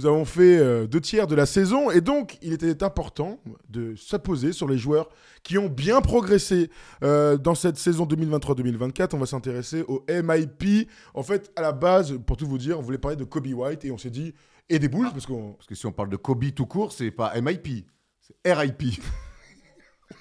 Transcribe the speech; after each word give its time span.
Nous 0.00 0.06
avons 0.06 0.24
fait 0.24 0.56
euh, 0.56 0.86
deux 0.86 1.02
tiers 1.02 1.26
de 1.26 1.34
la 1.34 1.44
saison 1.44 1.90
et 1.90 2.00
donc 2.00 2.38
il 2.40 2.54
était 2.54 2.82
important 2.82 3.38
de 3.68 3.94
s'apposer 3.96 4.54
sur 4.54 4.66
les 4.66 4.78
joueurs 4.78 5.10
qui 5.42 5.58
ont 5.58 5.68
bien 5.68 6.00
progressé 6.00 6.70
euh, 7.04 7.36
dans 7.36 7.54
cette 7.54 7.76
saison 7.76 8.06
2023-2024. 8.06 9.10
On 9.12 9.18
va 9.18 9.26
s'intéresser 9.26 9.84
au 9.88 10.02
MIP. 10.08 10.88
En 11.12 11.22
fait, 11.22 11.52
à 11.54 11.60
la 11.60 11.72
base, 11.72 12.18
pour 12.26 12.38
tout 12.38 12.46
vous 12.46 12.56
dire, 12.56 12.78
on 12.78 12.82
voulait 12.82 12.96
parler 12.96 13.18
de 13.18 13.24
Kobe 13.24 13.48
White 13.48 13.84
et 13.84 13.90
on 13.90 13.98
s'est 13.98 14.08
dit 14.08 14.32
et 14.70 14.78
des 14.78 14.88
Bulls 14.88 15.10
parce 15.12 15.26
qu'on 15.26 15.52
Parce 15.52 15.66
que 15.66 15.74
si 15.74 15.84
on 15.84 15.92
parle 15.92 16.08
de 16.08 16.16
Kobe 16.16 16.50
tout 16.54 16.64
court, 16.64 16.92
c'est 16.94 17.10
pas 17.10 17.38
MIP, 17.38 17.84
c'est 18.22 18.54
RIP. 18.54 18.82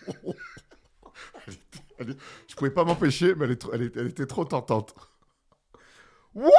Je 2.50 2.56
pouvais 2.58 2.72
pas 2.72 2.84
m'empêcher, 2.84 3.34
mais 3.34 3.46
elle, 3.46 3.52
est 3.52 3.56
trop- 3.56 3.72
elle 3.72 3.84
est- 3.84 3.96
elle 3.96 4.08
était 4.08 4.26
trop 4.26 4.44
tentante. 4.44 4.94
Wouah 6.36 6.50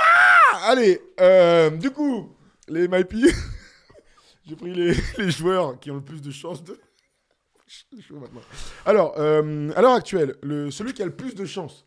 Allez, 0.64 1.02
euh, 1.20 1.68
du 1.70 1.90
coup, 1.90 2.34
les 2.70 2.88
MIP, 2.88 3.14
j'ai 4.46 4.56
pris 4.56 4.72
les, 4.72 4.94
les 5.18 5.30
joueurs 5.30 5.78
qui 5.78 5.90
ont 5.90 5.96
le 5.96 6.00
plus 6.00 6.22
de 6.22 6.30
chances 6.30 6.62
de. 6.64 6.78
Alors, 8.84 9.14
euh, 9.18 9.70
à 9.76 9.82
l'heure 9.82 9.92
actuelle, 9.92 10.36
le, 10.42 10.70
celui 10.70 10.92
qui 10.92 11.02
a 11.02 11.04
le 11.04 11.14
plus 11.14 11.34
de 11.34 11.44
chances 11.44 11.86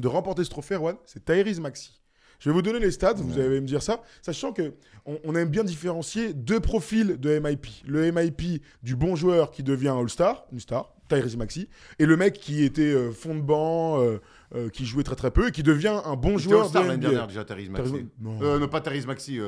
de 0.00 0.08
remporter 0.08 0.42
ce 0.44 0.50
trophée, 0.50 0.74
Erwan, 0.74 0.96
c'est 1.04 1.24
Tyrese 1.24 1.60
Maxi. 1.60 2.00
Je 2.38 2.50
vais 2.50 2.54
vous 2.54 2.60
donner 2.60 2.80
les 2.80 2.90
stats, 2.90 3.14
vous 3.14 3.38
allez 3.38 3.60
me 3.60 3.66
dire 3.66 3.82
ça, 3.82 4.02
sachant 4.20 4.52
que 4.52 4.74
on, 5.06 5.18
on 5.24 5.34
aime 5.36 5.48
bien 5.48 5.64
différencier 5.64 6.34
deux 6.34 6.60
profils 6.60 7.18
de 7.18 7.38
MIP. 7.38 7.66
Le 7.86 8.10
MIP 8.10 8.62
du 8.82 8.96
bon 8.96 9.16
joueur 9.16 9.50
qui 9.52 9.62
devient 9.62 9.94
All-Star, 9.96 10.44
une 10.52 10.60
star, 10.60 10.95
Tyrese 11.08 11.36
Maxi, 11.36 11.68
et 11.98 12.06
le 12.06 12.16
mec 12.16 12.34
qui 12.34 12.64
était 12.64 12.82
euh, 12.82 13.12
fond 13.12 13.34
de 13.34 13.40
banc, 13.40 14.00
euh, 14.00 14.18
euh, 14.54 14.68
qui 14.68 14.84
jouait 14.86 15.04
très 15.04 15.16
très 15.16 15.30
peu, 15.30 15.48
et 15.48 15.52
qui 15.52 15.62
devient 15.62 16.00
un 16.04 16.16
bon 16.16 16.38
joueur 16.38 16.62
All-Star 16.62 16.84
l'année 16.84 16.98
dernière 16.98 17.26
déjà, 17.26 17.44
Therese 17.44 17.68
Maxi. 17.70 17.92
Therese- 17.92 18.06
non. 18.20 18.58
Non, 18.58 18.68
pas 18.68 18.80
Therese 18.80 19.06
Maxi. 19.06 19.38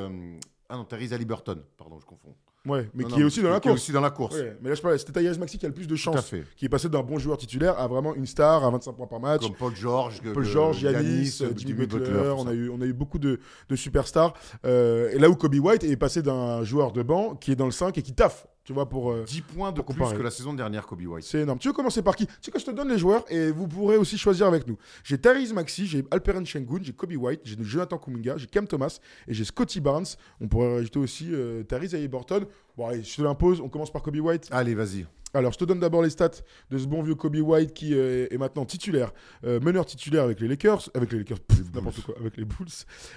Ah 0.68 0.76
non, 0.76 0.84
Therese 0.84 1.12
Halliburton. 1.12 1.62
Pardon, 1.76 1.98
je 2.00 2.06
confonds. 2.06 2.34
Ouais, 2.66 2.90
mais 2.92 3.04
Non, 3.04 3.08
qui 3.08 3.14
non, 3.14 3.20
est 3.20 3.24
aussi 3.24 3.40
dans 3.40 3.50
la 3.50 3.60
qui 3.60 3.68
est 3.68 3.72
aussi 3.72 3.92
dans 3.92 4.00
la 4.00 4.10
course. 4.10 4.34
Ouais, 4.34 4.58
mais 4.60 4.68
là, 4.68 4.74
je 4.74 4.82
parlais, 4.82 4.98
c'était 4.98 5.12
Tyrese 5.12 5.38
Maxi 5.38 5.56
qui 5.56 5.64
a 5.64 5.68
le 5.68 5.74
plus 5.74 5.86
de 5.86 5.96
chance, 5.96 6.26
fait. 6.26 6.44
qui 6.56 6.66
est 6.66 6.68
passé 6.68 6.88
d'un 6.90 7.02
bon 7.02 7.18
joueur 7.18 7.38
titulaire 7.38 7.78
à 7.78 7.86
vraiment 7.86 8.14
une 8.14 8.26
star 8.26 8.62
à 8.64 8.70
25 8.70 8.92
points 8.92 9.06
par 9.06 9.20
match. 9.20 9.40
Comme 9.40 9.54
Paul 9.54 9.74
George, 9.74 10.20
Paul 10.34 10.44
George, 10.44 10.82
Yanis, 10.82 11.38
euh, 11.40 11.52
Jimmy 11.56 11.86
Butler, 11.86 12.34
on 12.36 12.46
a 12.46 12.52
eu 12.52 12.68
on 12.68 12.80
a 12.82 12.84
eu 12.84 12.92
beaucoup 12.92 13.18
de, 13.18 13.40
de 13.68 13.76
superstars. 13.76 14.34
Euh, 14.66 15.10
et 15.12 15.18
là 15.18 15.30
où 15.30 15.36
Kobe 15.36 15.54
White 15.54 15.84
est 15.84 15.96
passé 15.96 16.20
d'un 16.20 16.62
joueur 16.64 16.92
de 16.92 17.02
banc 17.02 17.36
qui 17.36 17.52
est 17.52 17.56
dans 17.56 17.64
le 17.64 17.70
5 17.72 17.96
et 17.96 18.02
qui 18.02 18.12
taffe, 18.12 18.46
tu 18.68 18.74
vois 18.74 18.86
pour 18.86 19.12
euh, 19.12 19.24
10 19.26 19.40
points 19.40 19.70
de 19.70 19.76
plus 19.76 19.94
comparer. 19.94 20.14
que 20.14 20.20
la 20.20 20.30
saison 20.30 20.52
dernière, 20.52 20.86
Kobe 20.86 21.00
White. 21.00 21.24
c'est 21.24 21.40
énorme. 21.40 21.58
Tu 21.58 21.68
veux 21.68 21.72
commencer 21.72 22.02
par 22.02 22.14
qui? 22.14 22.26
Tu 22.26 22.32
sais 22.42 22.50
que 22.50 22.58
je 22.58 22.66
te 22.66 22.70
donne 22.70 22.90
les 22.90 22.98
joueurs 22.98 23.24
et 23.32 23.50
vous 23.50 23.66
pourrez 23.66 23.96
aussi 23.96 24.18
choisir 24.18 24.46
avec 24.46 24.66
nous. 24.66 24.76
J'ai 25.04 25.16
Tyrese 25.16 25.54
Maxi, 25.54 25.86
j'ai 25.86 26.04
Alperen 26.10 26.44
Sengun, 26.44 26.78
j'ai 26.82 26.92
Kobe 26.92 27.14
White, 27.16 27.40
j'ai 27.44 27.56
Jonathan 27.58 27.96
Kuminga, 27.96 28.36
j'ai 28.36 28.46
Cam 28.46 28.66
Thomas 28.66 28.98
et 29.26 29.32
j'ai 29.32 29.44
Scotty 29.46 29.80
Barnes. 29.80 30.04
On 30.38 30.48
pourrait 30.48 30.74
rajouter 30.74 30.98
aussi 30.98 31.28
euh, 31.32 31.62
Tyrese 31.62 31.94
Halliburton. 31.94 32.44
Bon 32.76 32.88
allez, 32.88 33.02
je 33.02 33.16
te 33.16 33.22
l'impose, 33.22 33.62
on 33.62 33.70
commence 33.70 33.90
par 33.90 34.02
Kobe 34.02 34.16
White. 34.16 34.48
Allez, 34.50 34.74
vas-y. 34.74 35.06
Alors, 35.34 35.52
je 35.52 35.58
te 35.58 35.64
donne 35.64 35.80
d'abord 35.80 36.02
les 36.02 36.10
stats 36.10 36.30
de 36.70 36.78
ce 36.78 36.86
bon 36.86 37.02
vieux 37.02 37.14
Kobe 37.14 37.36
White 37.36 37.74
qui 37.74 37.94
euh, 37.94 38.26
est 38.30 38.38
maintenant 38.38 38.64
titulaire, 38.64 39.12
euh, 39.44 39.60
meneur 39.60 39.84
titulaire 39.84 40.24
avec 40.24 40.40
les 40.40 40.48
Lakers, 40.48 40.90
avec 40.94 41.12
les 41.12 41.18
Lakers, 41.18 41.38
n'importe 41.74 42.00
quoi, 42.00 42.14
avec 42.18 42.36
les 42.36 42.44
Bulls, 42.44 42.68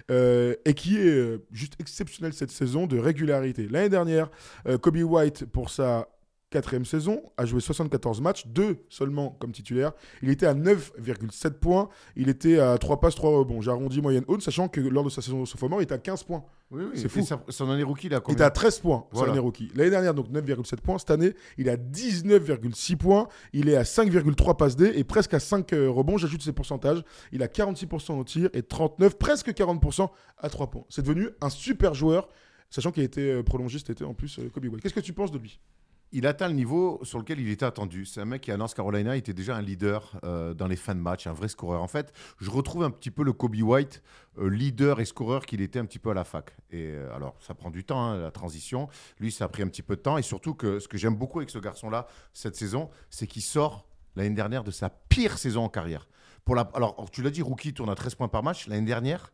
euh, 0.09 0.55
et 0.65 0.73
qui 0.73 0.97
est 0.97 1.39
juste 1.51 1.75
exceptionnel 1.79 2.33
cette 2.33 2.51
saison 2.51 2.85
de 2.85 2.97
régularité. 2.97 3.67
L'année 3.69 3.89
dernière, 3.89 4.29
Kobe 4.81 4.97
White, 4.97 5.45
pour 5.45 5.69
sa 5.69 6.07
quatrième 6.51 6.85
saison, 6.85 7.23
a 7.37 7.45
joué 7.47 7.59
74 7.61 8.21
matchs, 8.21 8.45
deux 8.45 8.77
seulement 8.89 9.31
comme 9.39 9.51
titulaire. 9.51 9.93
Il 10.21 10.29
était 10.29 10.45
à 10.45 10.53
9,7 10.53 11.51
points, 11.53 11.89
il 12.15 12.29
était 12.29 12.59
à 12.59 12.77
3 12.77 12.99
passes, 12.99 13.15
3 13.15 13.31
rebonds. 13.39 13.61
J'arrondis 13.61 14.01
moyenne 14.01 14.25
haute, 14.27 14.41
sachant 14.43 14.67
que 14.67 14.79
lors 14.81 15.03
de 15.03 15.09
sa 15.09 15.21
saison 15.23 15.39
de 15.41 15.45
sophomore, 15.45 15.79
il 15.81 15.85
était 15.85 15.93
à 15.95 15.97
15 15.97 16.23
points. 16.23 16.43
Oui, 16.69 16.83
oui. 16.91 16.99
C'est 16.99 17.09
fou. 17.09 17.21
sa- 17.23 17.41
Son 17.49 17.69
année 17.71 17.83
rookie, 17.83 18.07
il 18.07 18.13
a 18.13 18.17
Il 18.17 18.19
était 18.19 18.25
combien 18.33 18.45
à 18.45 18.49
13 18.51 18.79
points 18.79 19.05
Voilà. 19.11 19.29
l'année 19.29 19.39
rookie. 19.39 19.71
L'année 19.75 19.89
dernière, 19.89 20.13
donc 20.13 20.29
9,7 20.29 20.81
points. 20.81 20.97
Cette 20.99 21.11
année, 21.11 21.33
il 21.57 21.67
est 21.67 21.71
à 21.71 21.77
19,6 21.77 22.95
points. 22.97 23.27
Il 23.53 23.67
est 23.69 23.75
à 23.75 23.83
5,3 23.83 24.55
passes 24.57 24.75
D 24.75 24.91
et 24.95 25.03
presque 25.03 25.33
à 25.33 25.39
5 25.39 25.73
euh, 25.73 25.89
rebonds. 25.89 26.17
J'ajoute 26.17 26.41
ses 26.41 26.53
pourcentages. 26.53 27.03
Il 27.31 27.41
a 27.43 27.47
46% 27.47 28.17
au 28.19 28.23
tir 28.23 28.49
et 28.53 28.61
39, 28.63 29.17
presque 29.17 29.49
40% 29.53 30.09
à 30.37 30.49
3 30.49 30.67
points. 30.69 30.83
C'est 30.89 31.01
devenu 31.01 31.29
un 31.41 31.49
super 31.49 31.93
joueur, 31.93 32.27
sachant 32.69 32.91
qu'il 32.91 33.01
a 33.03 33.05
été 33.05 33.31
euh, 33.31 33.43
prolongé 33.43 33.77
cet 33.79 33.89
été 33.91 34.03
en 34.03 34.13
plus, 34.13 34.39
euh, 34.39 34.49
Kobe 34.53 34.65
White. 34.65 34.81
Qu'est-ce 34.81 34.93
que 34.93 34.99
tu 34.99 35.13
penses 35.13 35.31
de 35.31 35.37
lui? 35.39 35.59
Il 36.13 36.27
atteint 36.27 36.49
le 36.49 36.53
niveau 36.53 36.99
sur 37.03 37.19
lequel 37.19 37.39
il 37.39 37.49
était 37.49 37.65
attendu. 37.65 38.05
C'est 38.05 38.19
un 38.19 38.25
mec 38.25 38.41
qui, 38.41 38.51
à 38.51 38.57
North 38.57 38.73
Carolina, 38.73 39.15
était 39.15 39.33
déjà 39.33 39.55
un 39.55 39.61
leader 39.61 40.11
euh, 40.25 40.53
dans 40.53 40.67
les 40.67 40.75
fins 40.75 40.93
de 40.93 40.99
match, 40.99 41.25
un 41.25 41.31
vrai 41.31 41.47
scoreur. 41.47 41.81
En 41.81 41.87
fait, 41.87 42.11
je 42.39 42.49
retrouve 42.49 42.83
un 42.83 42.91
petit 42.91 43.11
peu 43.11 43.23
le 43.23 43.31
Kobe 43.31 43.55
White, 43.55 44.03
euh, 44.37 44.49
leader 44.49 44.99
et 44.99 45.05
scoreur 45.05 45.45
qu'il 45.45 45.61
était 45.61 45.79
un 45.79 45.85
petit 45.85 45.99
peu 45.99 46.09
à 46.09 46.13
la 46.13 46.25
fac. 46.25 46.51
Et 46.69 46.87
euh, 46.87 47.15
alors, 47.15 47.35
ça 47.39 47.53
prend 47.53 47.69
du 47.69 47.85
temps, 47.85 48.03
hein, 48.03 48.17
la 48.17 48.31
transition. 48.31 48.89
Lui, 49.19 49.31
ça 49.31 49.45
a 49.45 49.47
pris 49.47 49.63
un 49.63 49.67
petit 49.67 49.83
peu 49.83 49.95
de 49.95 50.01
temps. 50.01 50.17
Et 50.17 50.21
surtout, 50.21 50.53
que 50.53 50.79
ce 50.79 50.89
que 50.89 50.97
j'aime 50.97 51.15
beaucoup 51.15 51.39
avec 51.39 51.49
ce 51.49 51.59
garçon-là, 51.59 52.07
cette 52.33 52.57
saison, 52.57 52.89
c'est 53.09 53.25
qu'il 53.25 53.41
sort 53.41 53.87
l'année 54.17 54.35
dernière 54.35 54.65
de 54.65 54.71
sa 54.71 54.89
pire 54.89 55.37
saison 55.37 55.63
en 55.63 55.69
carrière. 55.69 56.09
Pour 56.43 56.55
la, 56.55 56.69
alors, 56.73 57.09
tu 57.11 57.21
l'as 57.21 57.29
dit, 57.29 57.41
rookie 57.41 57.73
tourne 57.73 57.89
à 57.89 57.95
13 57.95 58.15
points 58.15 58.27
par 58.27 58.43
match. 58.43 58.67
L'année 58.67 58.85
dernière, 58.85 59.31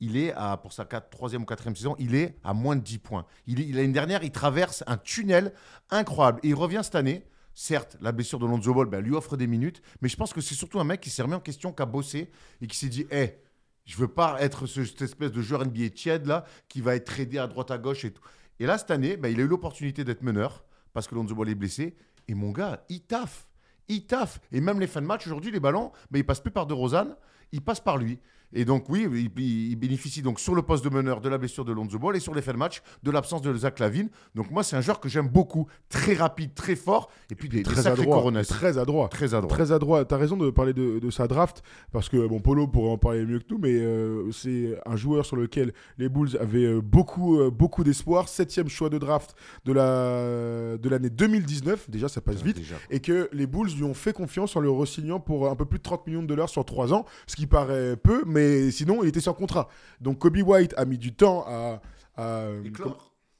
il 0.00 0.16
est 0.16 0.32
à, 0.34 0.56
pour 0.56 0.72
sa 0.72 0.84
troisième 0.84 1.42
ou 1.42 1.44
quatrième 1.46 1.74
saison, 1.76 1.96
il 1.98 2.14
est 2.14 2.36
à 2.44 2.54
moins 2.54 2.76
de 2.76 2.82
10 2.82 2.98
points. 2.98 3.26
Il, 3.46 3.74
L'année 3.74 3.92
dernière, 3.92 4.22
il 4.22 4.30
traverse 4.30 4.84
un 4.86 4.96
tunnel 4.96 5.52
incroyable. 5.90 6.40
Et 6.42 6.48
il 6.48 6.54
revient 6.54 6.80
cette 6.82 6.94
année. 6.94 7.24
Certes, 7.54 7.96
la 8.00 8.12
blessure 8.12 8.38
de 8.38 8.46
Lonzo 8.46 8.72
Ball 8.72 8.86
ben, 8.86 9.00
lui 9.00 9.14
offre 9.16 9.36
des 9.36 9.48
minutes, 9.48 9.82
mais 10.00 10.08
je 10.08 10.16
pense 10.16 10.32
que 10.32 10.40
c'est 10.40 10.54
surtout 10.54 10.78
un 10.78 10.84
mec 10.84 11.00
qui 11.00 11.10
s'est 11.10 11.22
remis 11.22 11.34
en 11.34 11.40
question, 11.40 11.72
qui 11.72 11.82
a 11.82 11.86
bossé 11.86 12.30
et 12.60 12.66
qui 12.68 12.76
s'est 12.76 12.88
dit 12.88 13.04
Hé, 13.10 13.40
je 13.84 13.96
veux 13.96 14.06
pas 14.06 14.36
être 14.40 14.66
ce- 14.66 14.84
cette 14.84 15.02
espèce 15.02 15.32
de 15.32 15.42
joueur 15.42 15.62
NBA 15.64 15.90
tiède 15.90 16.26
là, 16.26 16.44
qui 16.68 16.80
va 16.80 16.94
être 16.94 17.06
tradé 17.06 17.38
à 17.38 17.48
droite 17.48 17.72
à 17.72 17.78
gauche 17.78 18.04
et 18.04 18.12
tout. 18.12 18.22
Et 18.60 18.66
là, 18.66 18.78
cette 18.78 18.92
année, 18.92 19.16
ben, 19.16 19.28
il 19.32 19.40
a 19.40 19.42
eu 19.42 19.48
l'opportunité 19.48 20.04
d'être 20.04 20.22
meneur 20.22 20.64
parce 20.92 21.08
que 21.08 21.16
Lonzo 21.16 21.34
Ball 21.34 21.48
est 21.48 21.54
blessé. 21.56 21.96
Et 22.28 22.34
mon 22.34 22.52
gars, 22.52 22.84
il 22.88 23.00
taffe. 23.00 23.48
Il 23.88 24.06
taffe. 24.06 24.38
Et 24.52 24.60
même 24.60 24.78
les 24.78 24.86
fins 24.86 25.00
de 25.00 25.06
match, 25.06 25.26
aujourd'hui, 25.26 25.50
les 25.50 25.58
ballons, 25.60 25.90
ben, 26.12 26.20
ils 26.20 26.24
passent 26.24 26.40
plus 26.42 26.52
par 26.52 26.66
De 26.66 26.74
Rosanne, 26.74 27.16
ils 27.52 27.62
passent 27.62 27.80
par 27.80 27.98
lui. 27.98 28.18
Et 28.54 28.64
donc, 28.64 28.88
oui, 28.88 29.06
il, 29.12 29.30
il- 29.42 29.70
il 29.72 29.76
bénéficie 29.76 30.22
donc 30.22 30.40
sur 30.40 30.54
le 30.54 30.62
poste 30.62 30.82
de 30.82 30.88
meneur 30.88 31.20
de 31.20 31.28
la 31.28 31.36
blessure 31.36 31.66
de 31.66 31.72
Lonzo 31.72 31.98
Ball 31.98 32.16
et 32.16 32.20
sur 32.20 32.34
les 32.34 32.40
fins 32.40 32.54
de 32.54 32.56
match 32.56 32.80
de 33.02 33.10
l'absence 33.10 33.42
de 33.42 33.54
Zach 33.54 33.78
Lavine. 33.78 34.08
Donc, 34.34 34.50
moi, 34.50 34.62
c'est 34.62 34.74
un 34.74 34.80
joueur 34.80 35.00
que 35.00 35.08
j'aime 35.10 35.28
beaucoup. 35.28 35.66
Très 35.90 36.14
rapide, 36.14 36.54
très 36.54 36.74
fort. 36.74 37.10
Et 37.30 37.34
puis, 37.34 37.50
des, 37.50 37.58
des 37.58 37.62
Très 37.64 37.74
sacrées 37.82 38.00
adroit. 38.04 38.16
Très 38.48 38.78
adroit. 38.78 39.08
Très 39.10 39.34
adroit. 39.34 39.54
Très 39.54 39.70
adroit. 39.70 40.04
T'as 40.06 40.16
raison 40.16 40.38
de 40.38 40.48
parler 40.48 40.72
de, 40.72 40.98
de 40.98 41.10
sa 41.10 41.26
draft 41.28 41.62
parce 41.92 42.08
que 42.08 42.26
bon, 42.26 42.40
Polo 42.40 42.66
pourrait 42.68 42.88
en 42.92 42.96
parler 42.96 43.26
mieux 43.26 43.38
que 43.38 43.44
nous, 43.50 43.58
mais 43.58 43.74
euh, 43.74 44.32
c'est 44.32 44.80
un 44.86 44.96
joueur 44.96 45.26
sur 45.26 45.36
lequel 45.36 45.74
les 45.98 46.08
Bulls 46.08 46.38
avaient 46.40 46.64
euh, 46.64 46.80
beaucoup, 46.80 47.38
euh, 47.38 47.50
beaucoup 47.50 47.84
d'espoir. 47.84 48.30
Septième 48.30 48.70
choix 48.70 48.88
de 48.88 48.96
draft 48.96 49.34
de 49.66 49.74
la 49.74 50.78
de 50.78 50.88
l'année 50.88 51.10
2019. 51.10 51.90
Déjà, 51.90 52.08
ça 52.08 52.22
passe 52.22 52.42
vite. 52.42 52.56
Déjà. 52.56 52.76
Et 52.88 53.00
que 53.00 53.28
les 53.32 53.46
Bulls 53.46 53.68
lui 53.76 53.84
ont 53.84 53.92
fait 53.92 54.14
confiance 54.14 54.56
en 54.56 54.60
le 54.60 54.70
re-signant 54.70 55.20
pour 55.20 55.50
un 55.50 55.54
peu 55.54 55.66
plus 55.66 55.78
de 55.78 55.82
30 55.82 56.06
millions 56.06 56.22
de 56.22 56.26
dollars 56.28 56.48
sur 56.48 56.64
3 56.64 56.94
ans, 56.94 57.04
ce 57.26 57.36
qui 57.38 57.46
paraît 57.46 57.96
peu, 57.96 58.24
mais 58.26 58.70
sinon 58.72 59.02
il 59.04 59.08
était 59.08 59.20
sur 59.20 59.36
contrat. 59.36 59.68
Donc 60.00 60.18
Kobe 60.18 60.38
White 60.38 60.74
a 60.76 60.84
mis 60.84 60.98
du 60.98 61.14
temps 61.14 61.44
à. 61.46 61.80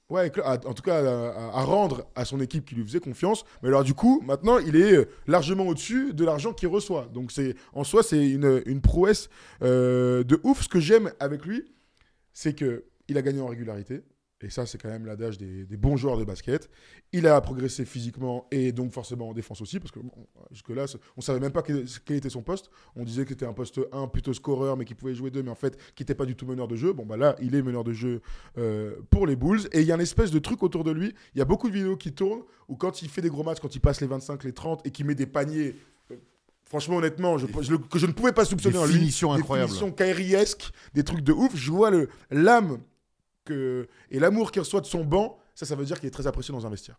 Ouais, 0.09 0.31
à- 0.43 0.53
en 0.67 0.73
tout 0.73 0.83
cas, 0.83 0.99
à, 1.05 1.59
à 1.59 1.63
rendre 1.65 2.07
à 2.15 2.25
son 2.25 2.41
équipe 2.41 2.65
qui 2.65 2.75
lui 2.77 2.85
faisait 2.85 3.01
confiance. 3.01 3.45
Mais 3.63 3.69
alors, 3.69 3.85
du 3.85 3.93
coup, 3.93 4.23
maintenant, 4.25 4.59
il 4.59 4.75
est 4.77 4.95
euh, 4.97 5.05
largement 5.27 5.67
au-dessus 5.67 6.15
de 6.15 6.25
l'argent 6.25 6.55
qu'il 6.55 6.69
reçoit. 6.69 7.09
Donc, 7.13 7.31
c'est 7.31 7.57
en 7.75 7.85
soi, 7.85 8.03
c'est 8.03 8.31
une, 8.31 8.63
une 8.65 8.81
prouesse 8.81 9.29
euh, 9.63 10.23
de 10.25 10.41
ouf. 10.45 10.63
Ce 10.63 10.69
que 10.69 10.81
j'aime 10.81 11.11
avec 11.21 11.45
lui, 11.45 11.65
c'est 12.33 12.55
que 12.55 12.85
il 13.09 13.19
a 13.19 13.23
gagné 13.23 13.41
en 13.43 13.49
régularité. 13.49 14.01
Et 14.41 14.51
ça, 14.51 14.67
c'est 14.67 14.79
quand 14.81 14.89
même 14.89 15.05
l'adage 15.05 15.37
des, 15.37 15.65
des 15.65 15.77
bons 15.77 15.97
joueurs 15.97 16.17
de 16.17 16.23
basket. 16.25 16.71
Il 17.13 17.27
a 17.27 17.41
progressé 17.41 17.85
physiquement 17.85 18.47
et 18.53 18.71
donc 18.71 18.93
forcément 18.93 19.29
en 19.31 19.33
défense 19.33 19.61
aussi, 19.61 19.81
parce 19.81 19.91
que 19.91 19.99
bon, 19.99 20.13
jusque-là, 20.53 20.85
on 21.17 21.21
savait 21.21 21.41
même 21.41 21.51
pas 21.51 21.63
quel, 21.63 21.85
quel 22.05 22.19
était 22.19 22.31
son 22.31 22.43
poste. 22.43 22.71
On 22.95 23.03
disait 23.03 23.25
que 23.25 23.31
c'était 23.31 23.47
un 23.47 23.53
poste 23.53 23.81
1 23.91 24.07
plutôt 24.07 24.33
scoreur, 24.33 24.77
mais 24.77 24.85
qui 24.85 24.95
pouvait 24.95 25.15
jouer 25.15 25.33
2, 25.33 25.43
mais 25.43 25.51
en 25.51 25.57
fait, 25.57 25.77
qui 25.97 26.03
n'était 26.05 26.15
pas 26.15 26.25
du 26.25 26.37
tout 26.37 26.47
meneur 26.47 26.69
de 26.69 26.77
jeu. 26.77 26.93
Bon, 26.93 27.05
bah 27.05 27.17
là, 27.17 27.35
il 27.43 27.57
est 27.57 27.63
meneur 27.63 27.83
de 27.83 27.93
jeu 27.93 28.21
euh, 28.59 28.95
pour 29.11 29.27
les 29.27 29.35
Bulls. 29.35 29.63
Et 29.73 29.81
il 29.81 29.87
y 29.89 29.91
a 29.91 29.97
une 29.97 30.01
espèce 30.01 30.31
de 30.31 30.39
truc 30.39 30.63
autour 30.63 30.85
de 30.85 30.93
lui. 30.93 31.13
Il 31.35 31.39
y 31.39 31.43
a 31.43 31.45
beaucoup 31.45 31.69
de 31.69 31.75
vidéos 31.75 31.97
qui 31.97 32.13
tournent 32.13 32.43
où 32.69 32.77
quand 32.77 33.03
il 33.03 33.09
fait 33.09 33.23
des 33.23 33.31
gros 33.31 33.43
matchs, 33.43 33.59
quand 33.61 33.75
il 33.75 33.81
passe 33.81 34.01
les 34.01 34.07
25, 34.07 34.45
les 34.45 34.53
30 34.53 34.87
et 34.87 34.93
qu'il 34.93 35.05
met 35.07 35.17
des 35.17 35.27
paniers 35.27 35.75
euh, 36.13 36.17
Franchement, 36.65 36.99
honnêtement, 36.99 37.39
je, 37.39 37.47
je 37.63 37.73
le- 37.73 37.79
que 37.79 37.99
je 37.99 38.07
ne 38.07 38.13
pouvais 38.13 38.33
pas 38.33 38.45
soupçonner 38.45 38.75
Des 38.75 38.79
en 38.79 38.87
lui. 38.87 38.95
finitions 38.95 39.33
incroyables. 39.33 39.69
Des 39.73 39.77
finitions 39.79 39.95
des 40.95 41.03
trucs 41.03 41.23
de 41.23 41.33
ouf. 41.33 41.57
Je 41.57 41.73
vois 41.73 41.91
l'âme 42.31 42.79
que, 43.49 43.89
et 44.11 44.19
l'amour 44.21 44.53
qu'il 44.53 44.61
reçoit 44.61 44.81
de 44.81 44.87
son 44.87 45.05
banc. 45.05 45.39
Ça, 45.55 45.67
ça 45.67 45.75
veut 45.75 45.85
dire 45.85 45.99
qu'il 45.99 46.07
est 46.07 46.13
très 46.13 46.27
apprécié 46.27 46.55
dans 46.55 46.65
un 46.67 46.71
vestiaire. 46.71 46.99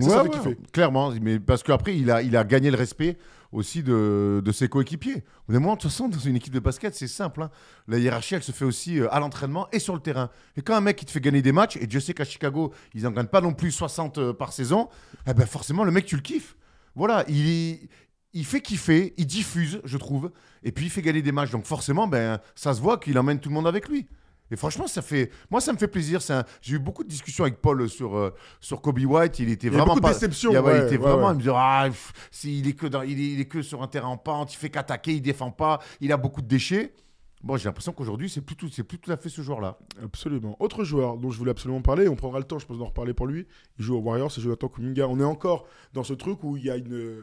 Ça, 0.00 0.10
ça 0.10 0.40
fait. 0.42 0.58
Clairement, 0.72 1.12
mais 1.22 1.38
parce 1.38 1.62
qu'après, 1.62 1.96
il 1.96 2.10
a, 2.10 2.20
il 2.22 2.36
a 2.36 2.44
gagné 2.44 2.70
le 2.70 2.76
respect 2.76 3.16
aussi 3.52 3.82
de, 3.82 4.42
de 4.44 4.52
ses 4.52 4.68
coéquipiers. 4.68 5.14
Au 5.16 5.46
bout 5.46 5.52
d'un 5.54 5.60
moment, 5.60 5.76
de 5.76 5.80
toute 5.80 5.90
façon, 5.90 6.08
dans 6.08 6.18
une 6.18 6.36
équipe 6.36 6.52
de 6.52 6.58
basket, 6.60 6.94
c'est 6.94 7.06
simple. 7.08 7.40
hein. 7.42 7.50
La 7.86 7.98
hiérarchie, 7.98 8.34
elle 8.34 8.42
se 8.42 8.52
fait 8.52 8.66
aussi 8.66 8.98
euh, 9.00 9.08
à 9.14 9.20
l'entraînement 9.20 9.66
et 9.72 9.78
sur 9.78 9.94
le 9.94 10.00
terrain. 10.00 10.28
Et 10.56 10.60
quand 10.62 10.74
un 10.74 10.82
mec, 10.82 11.00
il 11.00 11.06
te 11.06 11.10
fait 11.10 11.20
gagner 11.20 11.40
des 11.40 11.52
matchs, 11.52 11.76
et 11.76 11.86
Dieu 11.86 12.00
sait 12.00 12.12
qu'à 12.12 12.24
Chicago, 12.26 12.74
ils 12.94 13.04
n'en 13.04 13.12
gagnent 13.12 13.26
pas 13.28 13.40
non 13.40 13.54
plus 13.54 13.70
60 13.72 14.18
euh, 14.18 14.32
par 14.34 14.52
saison, 14.52 14.88
eh 15.26 15.32
ben 15.32 15.46
forcément, 15.46 15.84
le 15.84 15.92
mec, 15.92 16.04
tu 16.04 16.16
le 16.16 16.22
kiffes. 16.22 16.56
Voilà, 16.94 17.24
il, 17.28 17.88
il 18.34 18.44
fait 18.44 18.60
kiffer, 18.60 19.14
il 19.16 19.26
diffuse, 19.26 19.80
je 19.84 19.96
trouve, 19.96 20.32
et 20.62 20.72
puis 20.72 20.86
il 20.86 20.90
fait 20.90 21.00
gagner 21.02 21.22
des 21.22 21.32
matchs. 21.32 21.50
Donc 21.52 21.64
forcément, 21.64 22.06
ben, 22.08 22.40
ça 22.54 22.74
se 22.74 22.80
voit 22.82 22.98
qu'il 22.98 23.18
emmène 23.18 23.40
tout 23.40 23.48
le 23.48 23.54
monde 23.54 23.68
avec 23.68 23.88
lui. 23.88 24.06
Et 24.50 24.56
franchement, 24.56 24.86
ça 24.86 25.02
fait, 25.02 25.30
moi, 25.50 25.60
ça 25.60 25.72
me 25.72 25.78
fait 25.78 25.88
plaisir. 25.88 26.20
Un- 26.30 26.44
J'ai 26.62 26.76
eu 26.76 26.78
beaucoup 26.78 27.04
de 27.04 27.08
discussions 27.08 27.44
avec 27.44 27.60
Paul 27.60 27.88
sur, 27.88 28.16
euh, 28.16 28.34
sur 28.60 28.80
Kobe 28.80 28.98
White. 28.98 29.38
Il 29.40 29.50
était 29.50 29.66
Il 29.68 29.72
y 29.72 29.76
a 29.76 29.78
vraiment 29.80 29.96
pas. 30.00 30.12
déceptions, 30.12 30.50
Il, 30.50 30.54
y 30.54 30.56
a- 30.56 30.62
ouais, 30.62 30.78
il 30.78 30.84
était 30.84 30.90
ouais, 30.92 30.96
vraiment. 30.98 31.26
ouais. 31.26 31.32
Il 31.32 31.36
me 31.36 31.40
disait, 31.40 31.52
ah, 31.54 31.84
pff, 31.88 32.12
si, 32.30 32.58
il, 32.60 32.68
est 32.68 32.72
que 32.72 32.86
dans- 32.86 33.02
il, 33.02 33.20
est, 33.20 33.32
il 33.34 33.40
est 33.40 33.44
que 33.46 33.60
sur 33.62 33.82
un 33.82 33.88
terrain 33.88 34.08
en 34.08 34.16
pente, 34.16 34.54
il 34.54 34.56
fait 34.56 34.70
qu'attaquer, 34.70 35.12
il 35.14 35.20
défend 35.22 35.50
pas, 35.50 35.80
il 36.00 36.12
a 36.12 36.16
beaucoup 36.16 36.40
de 36.42 36.46
déchets. 36.48 36.94
Bon, 37.42 37.56
j'ai 37.56 37.66
l'impression 37.66 37.92
qu'aujourd'hui, 37.92 38.28
c'est 38.28 38.40
plus, 38.40 38.56
tout, 38.56 38.68
c'est 38.68 38.82
plus 38.82 38.98
tout 38.98 39.12
à 39.12 39.16
fait 39.16 39.28
ce 39.28 39.42
joueur-là. 39.42 39.78
Absolument. 40.02 40.56
Autre 40.58 40.82
joueur 40.82 41.18
dont 41.18 41.30
je 41.30 41.38
voulais 41.38 41.52
absolument 41.52 41.82
parler, 41.82 42.08
on 42.08 42.16
prendra 42.16 42.38
le 42.40 42.44
temps, 42.44 42.58
je 42.58 42.66
pense, 42.66 42.78
d'en 42.78 42.86
reparler 42.86 43.14
pour 43.14 43.28
lui. 43.28 43.46
Il 43.78 43.84
joue 43.84 43.94
aux 43.96 44.00
Warriors, 44.00 44.32
c'est 44.32 44.40
Jonathan 44.40 44.66
Kuminga. 44.68 45.06
On 45.06 45.20
est 45.20 45.24
encore 45.24 45.66
dans 45.92 46.02
ce 46.02 46.14
truc 46.14 46.42
où 46.42 46.56
il 46.56 46.64
y 46.64 46.70
a 46.70 46.76
une, 46.76 47.22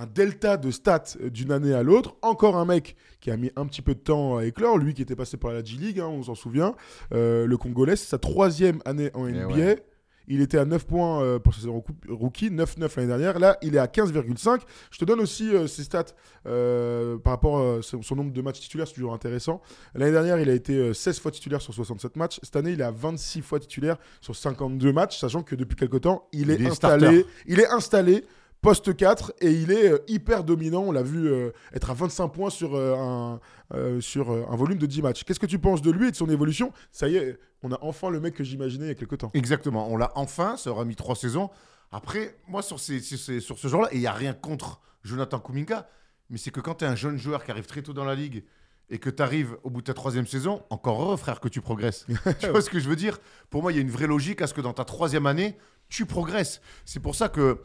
un 0.00 0.06
delta 0.06 0.56
de 0.56 0.70
stats 0.70 1.16
euh, 1.20 1.30
d'une 1.30 1.52
année 1.52 1.74
à 1.74 1.82
l'autre. 1.82 2.16
Encore 2.22 2.56
un 2.56 2.64
mec 2.64 2.96
qui 3.20 3.30
a 3.30 3.36
mis 3.36 3.50
un 3.56 3.66
petit 3.66 3.82
peu 3.82 3.94
de 3.94 4.00
temps 4.00 4.38
à 4.38 4.44
éclore, 4.44 4.78
lui 4.78 4.94
qui 4.94 5.02
était 5.02 5.16
passé 5.16 5.36
par 5.36 5.52
la 5.52 5.62
G-League, 5.62 6.00
hein, 6.00 6.06
on 6.08 6.22
s'en 6.22 6.34
souvient. 6.34 6.74
Euh, 7.12 7.46
le 7.46 7.56
Congolais, 7.58 7.96
c'est 7.96 8.08
sa 8.08 8.18
troisième 8.18 8.80
année 8.84 9.10
en 9.14 9.26
NBA. 9.28 9.46
ouais. 9.48 9.84
Il 10.32 10.40
était 10.42 10.58
à 10.58 10.64
9 10.64 10.86
points 10.86 11.22
euh, 11.24 11.38
pour 11.40 11.52
sa 11.54 11.60
saison 11.62 11.74
rookie- 11.80 11.94
rookie, 12.08 12.50
9-9 12.50 12.92
l'année 12.96 13.08
dernière. 13.08 13.38
Là, 13.40 13.58
il 13.62 13.74
est 13.74 13.78
à 13.80 13.86
15,5. 13.88 14.60
Je 14.92 14.98
te 14.98 15.04
donne 15.04 15.18
aussi 15.18 15.48
euh, 15.52 15.66
ses 15.66 15.82
stats 15.82 16.04
euh, 16.46 17.18
par 17.18 17.32
rapport 17.32 17.58
à 17.58 17.82
son, 17.82 18.14
nombre 18.14 18.32
de 18.32 18.40
matchs 18.40 18.60
titulaires, 18.60 18.86
c'est 18.86 18.94
toujours 18.94 19.12
intéressant. 19.12 19.60
L'année 19.92 20.12
dernière, 20.12 20.38
il 20.38 20.48
a 20.48 20.52
été 20.52 20.76
euh, 20.76 20.92
16 20.94 21.18
fois 21.18 21.32
titulaire 21.32 21.60
sur 21.60 21.74
67 21.74 22.14
matchs. 22.16 22.38
Cette 22.44 22.54
année, 22.54 22.70
il 22.72 22.80
est 22.80 22.84
à 22.84 22.92
26 22.92 23.42
fois 23.42 23.58
titulaire 23.58 23.96
sur 24.20 24.36
52 24.36 24.92
matchs, 24.92 25.18
sachant 25.18 25.42
que 25.42 25.56
depuis 25.56 25.74
quelque 25.76 25.96
temps, 25.96 26.28
il 26.32 26.52
est, 26.52 26.54
Il 26.56 26.66
est 26.66 26.70
installé. 26.70 27.00
starter. 27.06 27.26
Il 27.46 27.58
est 27.58 27.68
installé 27.68 28.24
poste 28.60 28.94
4 28.94 29.32
et 29.40 29.50
il 29.52 29.70
est 29.70 29.92
euh, 29.92 29.98
hyper 30.08 30.44
dominant. 30.44 30.82
On 30.82 30.92
l'a 30.92 31.02
vu 31.02 31.28
euh, 31.28 31.50
être 31.74 31.90
à 31.90 31.94
25 31.94 32.28
points 32.28 32.50
sur, 32.50 32.74
euh, 32.74 32.94
un, 32.96 33.40
euh, 33.74 34.00
sur 34.00 34.30
un 34.30 34.56
volume 34.56 34.78
de 34.78 34.86
10 34.86 35.02
matchs. 35.02 35.24
Qu'est-ce 35.24 35.40
que 35.40 35.46
tu 35.46 35.58
penses 35.58 35.82
de 35.82 35.90
lui 35.90 36.08
et 36.08 36.10
de 36.10 36.16
son 36.16 36.28
évolution? 36.28 36.72
Ça 36.92 37.08
y 37.08 37.16
est, 37.16 37.38
on 37.62 37.72
a 37.72 37.78
enfin 37.82 38.10
le 38.10 38.20
mec 38.20 38.34
que 38.34 38.44
j'imaginais 38.44 38.86
il 38.86 38.88
y 38.88 38.92
a 38.92 38.94
quelques 38.94 39.18
temps. 39.18 39.30
Exactement. 39.34 39.88
On 39.90 39.96
l'a 39.96 40.12
enfin, 40.14 40.56
ça 40.56 40.70
aura 40.70 40.84
mis 40.84 40.96
trois 40.96 41.16
saisons. 41.16 41.50
Après, 41.92 42.36
moi, 42.46 42.62
sur, 42.62 42.78
ces, 42.78 43.00
sur, 43.00 43.18
ces- 43.18 43.40
sur 43.40 43.58
ce 43.58 43.66
genre-là, 43.68 43.88
et 43.92 43.96
il 43.96 44.00
n'y 44.00 44.06
a 44.06 44.12
rien 44.12 44.32
contre 44.32 44.80
Jonathan 45.02 45.40
Kuminga, 45.40 45.88
mais 46.28 46.38
c'est 46.38 46.50
que 46.52 46.60
quand 46.60 46.76
tu 46.76 46.84
es 46.84 46.88
un 46.88 46.94
jeune 46.94 47.16
joueur 47.18 47.42
qui 47.44 47.50
arrive 47.50 47.66
très 47.66 47.82
tôt 47.82 47.92
dans 47.92 48.04
la 48.04 48.14
ligue 48.14 48.44
et 48.90 48.98
que 48.98 49.10
tu 49.10 49.22
arrives 49.22 49.56
au 49.64 49.70
bout 49.70 49.80
de 49.80 49.86
ta 49.86 49.94
troisième 49.94 50.26
saison, 50.26 50.62
encore 50.70 51.02
heureux, 51.02 51.16
frère, 51.16 51.40
que 51.40 51.48
tu 51.48 51.60
progresses. 51.60 52.06
tu 52.40 52.46
vois 52.48 52.60
ce 52.62 52.70
que 52.70 52.78
je 52.78 52.88
veux 52.88 52.96
dire? 52.96 53.18
Pour 53.48 53.62
moi, 53.62 53.72
il 53.72 53.76
y 53.76 53.78
a 53.78 53.82
une 53.82 53.90
vraie 53.90 54.06
logique 54.06 54.40
à 54.42 54.46
ce 54.46 54.54
que 54.54 54.60
dans 54.60 54.72
ta 54.72 54.84
troisième 54.84 55.26
année, 55.26 55.56
tu 55.88 56.06
progresses. 56.06 56.60
C'est 56.84 57.00
pour 57.00 57.14
ça 57.16 57.28
que. 57.28 57.58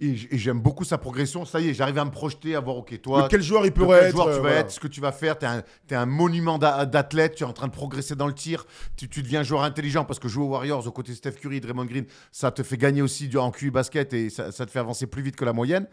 Et 0.00 0.16
j'aime 0.16 0.58
beaucoup 0.60 0.82
sa 0.84 0.98
progression. 0.98 1.44
Ça 1.44 1.60
y 1.60 1.68
est, 1.68 1.74
j'arrive 1.74 1.98
à 1.98 2.04
me 2.04 2.10
projeter, 2.10 2.56
à 2.56 2.60
voir, 2.60 2.76
ok, 2.78 3.00
toi. 3.00 3.28
Quel 3.30 3.42
joueur 3.42 3.64
il 3.64 3.72
pourrait 3.72 4.00
quel 4.00 4.08
être 4.08 4.12
joueur 4.12 4.26
tu 4.26 4.32
euh, 4.32 4.34
vas 4.36 4.40
voilà. 4.40 4.56
être, 4.58 4.70
ce 4.72 4.80
que 4.80 4.88
tu 4.88 5.00
vas 5.00 5.12
faire. 5.12 5.38
Tu 5.38 5.44
es 5.44 5.48
un, 5.48 5.62
t'es 5.86 5.94
un 5.94 6.04
monument 6.06 6.58
d'a- 6.58 6.84
d'athlète, 6.84 7.36
tu 7.36 7.44
es 7.44 7.46
en 7.46 7.52
train 7.52 7.68
de 7.68 7.72
progresser 7.72 8.16
dans 8.16 8.26
le 8.26 8.34
tir, 8.34 8.66
tu, 8.96 9.08
tu 9.08 9.22
deviens 9.22 9.44
joueur 9.44 9.62
intelligent 9.62 10.04
parce 10.04 10.18
que 10.18 10.26
jouer 10.26 10.44
aux 10.44 10.48
Warriors 10.48 10.84
aux 10.86 10.90
côtés 10.90 11.12
de 11.12 11.16
Steph 11.16 11.32
Curry, 11.32 11.60
Draymond 11.60 11.84
Green, 11.84 12.06
ça 12.32 12.50
te 12.50 12.64
fait 12.64 12.76
gagner 12.76 13.02
aussi 13.02 13.30
en 13.36 13.52
QI 13.52 13.70
basket 13.70 14.12
et 14.12 14.30
ça, 14.30 14.50
ça 14.50 14.66
te 14.66 14.70
fait 14.72 14.80
avancer 14.80 15.06
plus 15.06 15.22
vite 15.22 15.36
que 15.36 15.44
la 15.44 15.52
moyenne. 15.52 15.86